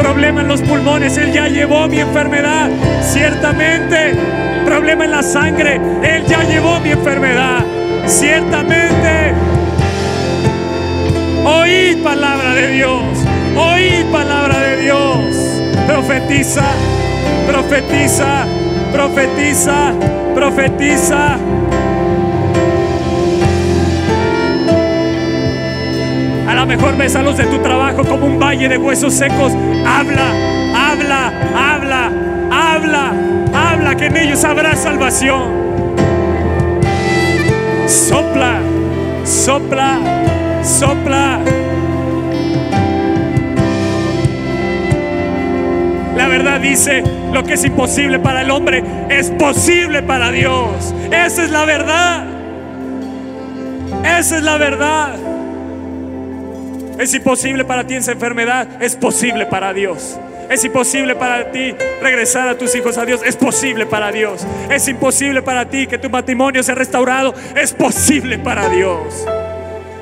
[0.00, 1.16] problema en los pulmones.
[1.18, 2.70] Él ya llevó mi enfermedad.
[3.02, 4.14] Ciertamente,
[4.64, 5.80] problema en la sangre.
[6.02, 7.64] Él ya llevó mi enfermedad.
[8.06, 9.34] Ciertamente.
[11.44, 13.02] Oíd palabra de Dios.
[13.56, 15.18] Oíd palabra de Dios.
[15.86, 16.64] Profetiza,
[17.46, 18.46] profetiza,
[18.92, 19.92] profetiza,
[20.34, 21.38] profetiza.
[26.60, 29.50] Lo mejor ves a los de tu trabajo como un valle de huesos secos.
[29.86, 30.30] Habla,
[30.76, 32.12] habla, habla,
[32.50, 33.12] habla,
[33.54, 35.42] habla, que en ellos habrá salvación.
[37.86, 38.60] Sopla,
[39.24, 39.98] sopla,
[40.62, 41.40] sopla.
[46.14, 47.02] La verdad dice,
[47.32, 50.94] lo que es imposible para el hombre es posible para Dios.
[51.10, 52.24] Esa es la verdad.
[54.04, 55.29] Esa es la verdad.
[57.00, 60.18] Es imposible para ti esa enfermedad, es posible para Dios.
[60.50, 64.46] Es imposible para ti regresar a tus hijos a Dios, es posible para Dios.
[64.70, 69.26] Es imposible para ti que tu matrimonio sea restaurado, es posible para Dios.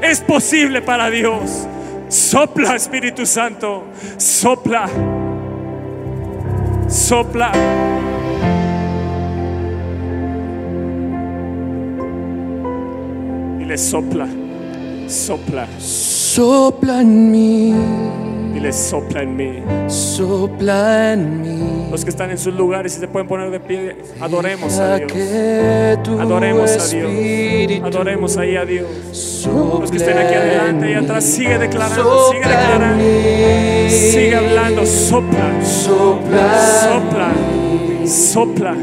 [0.03, 1.69] Es posible para Dios.
[2.09, 3.85] Sopla, Espíritu Santo,
[4.17, 4.89] sopla.
[6.89, 7.53] Sopla.
[13.61, 14.27] Y le sopla,
[15.07, 15.69] sopla.
[16.33, 17.75] Sopla en mí,
[18.53, 19.63] Dile sopla en mí.
[19.87, 21.89] sopla en mí.
[21.91, 25.11] Los que están en sus lugares y se pueden poner de pie, adoremos a Dios.
[26.21, 27.83] Adoremos a Dios.
[27.83, 29.49] Adoremos ahí a Dios.
[29.81, 33.05] Los que estén aquí adelante y atrás, sigue declarando, sigue declarando.
[33.89, 37.33] Sigue hablando, sopla, Sopla, sopla,
[38.07, 38.77] sopla.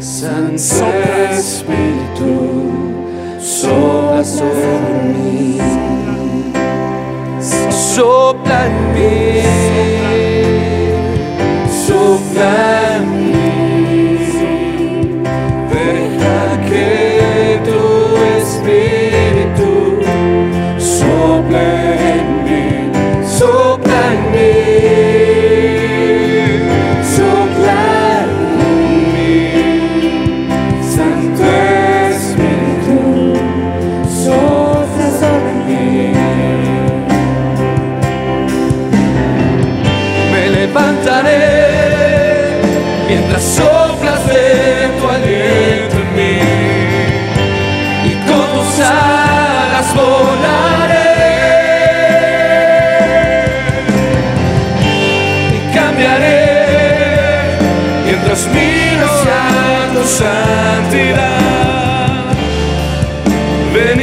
[0.00, 1.30] Sopla.
[1.30, 2.72] Espíritu,
[3.38, 5.89] sopla sobre mí.
[7.80, 9.40] Sopla en mí.
[11.86, 12.89] Sopla.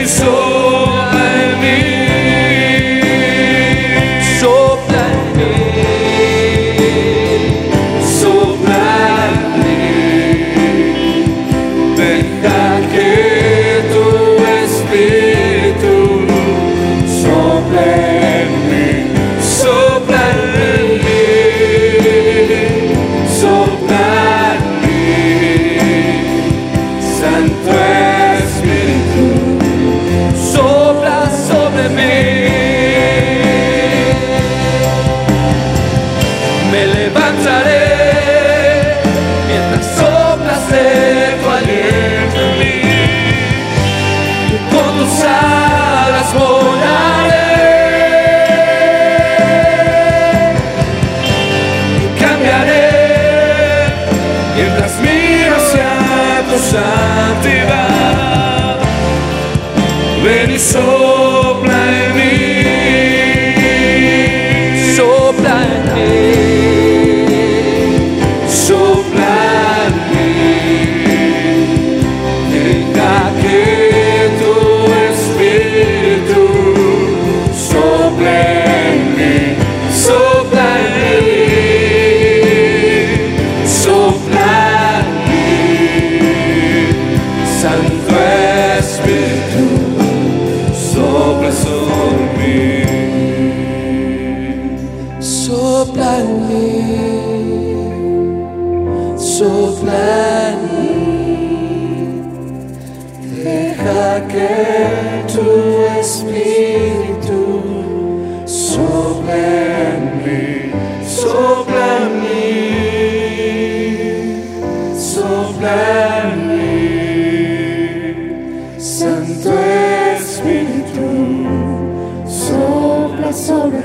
[0.08, 0.47] Ven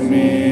[0.01, 0.42] me.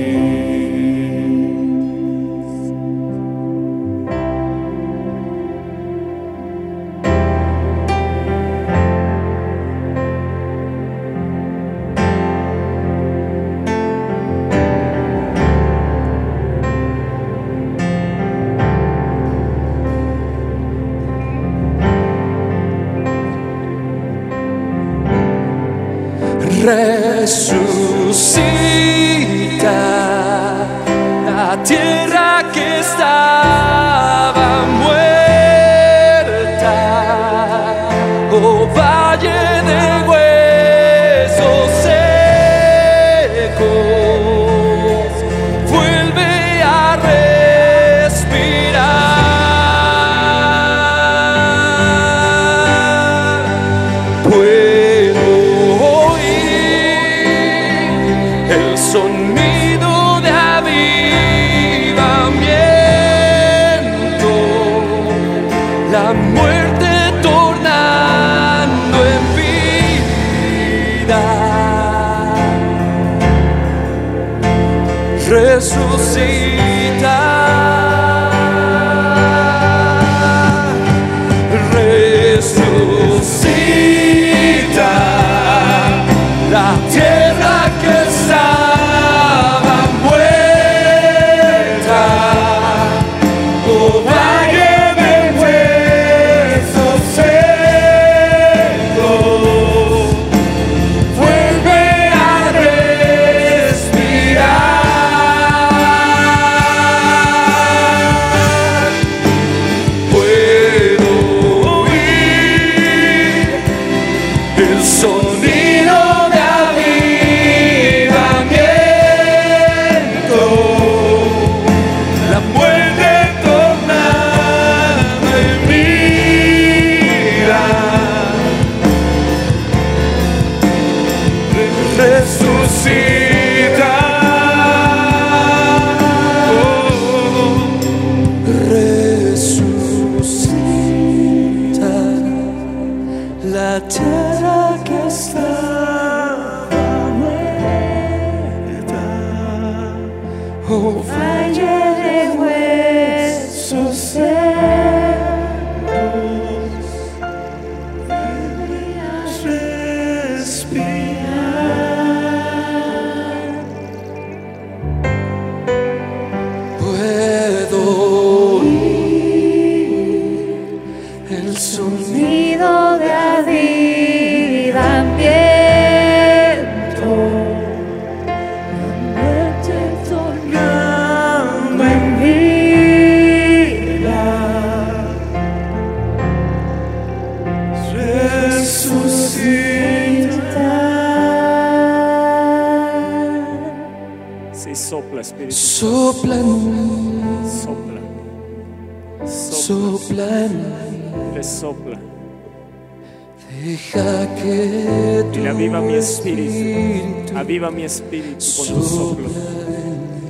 [207.92, 209.30] espíritu con tu soplo.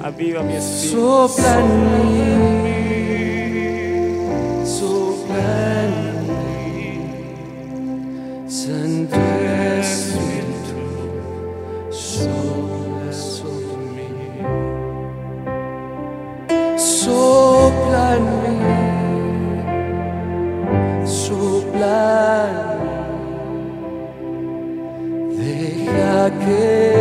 [0.01, 0.97] Aviva mi espíritu.
[0.97, 2.82] Sopla en mí,
[4.66, 5.51] sopla
[5.86, 5.93] en
[6.28, 6.91] mí,
[8.47, 9.18] Santo
[9.80, 10.80] Espíritu,
[11.91, 14.41] sopla sobre mí,
[16.78, 18.59] sopla en mí,
[21.05, 21.99] sopla
[22.49, 22.80] en
[25.30, 27.00] mí, deja que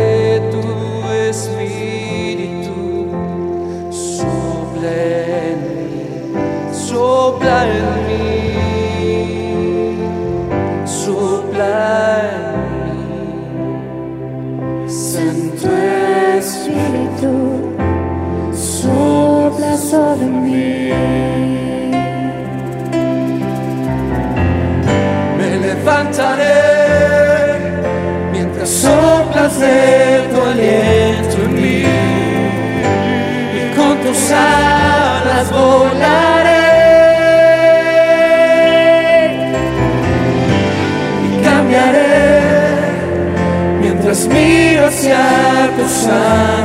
[46.11, 46.60] time.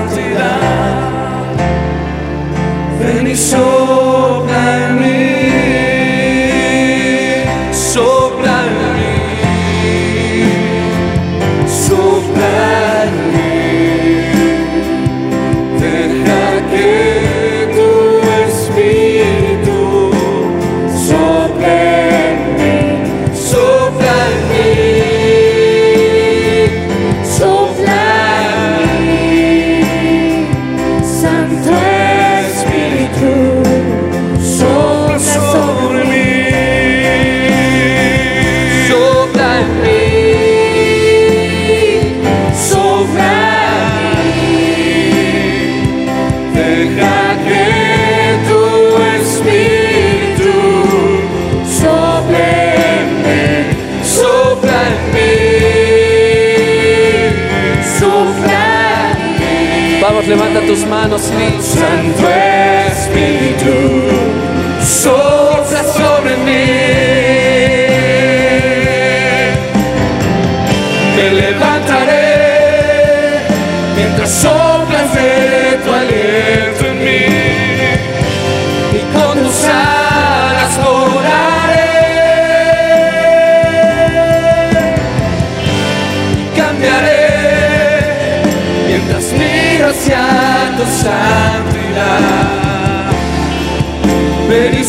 [90.77, 92.21] santo, santidad.
[94.49, 94.85] Ven y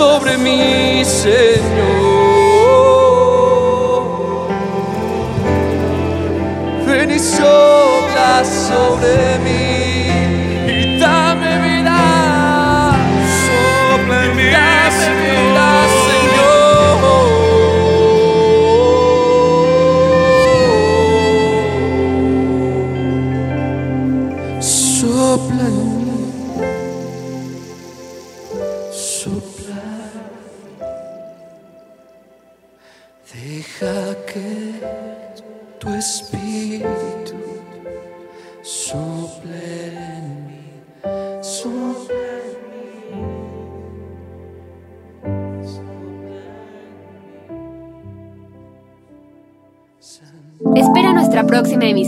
[0.00, 1.60] sobre mí, Señor.
[6.86, 9.49] Ven y sopla sobre mí.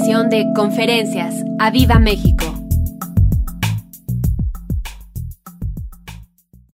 [0.02, 1.44] de Conferencias.
[1.60, 2.31] ¡A Viva México!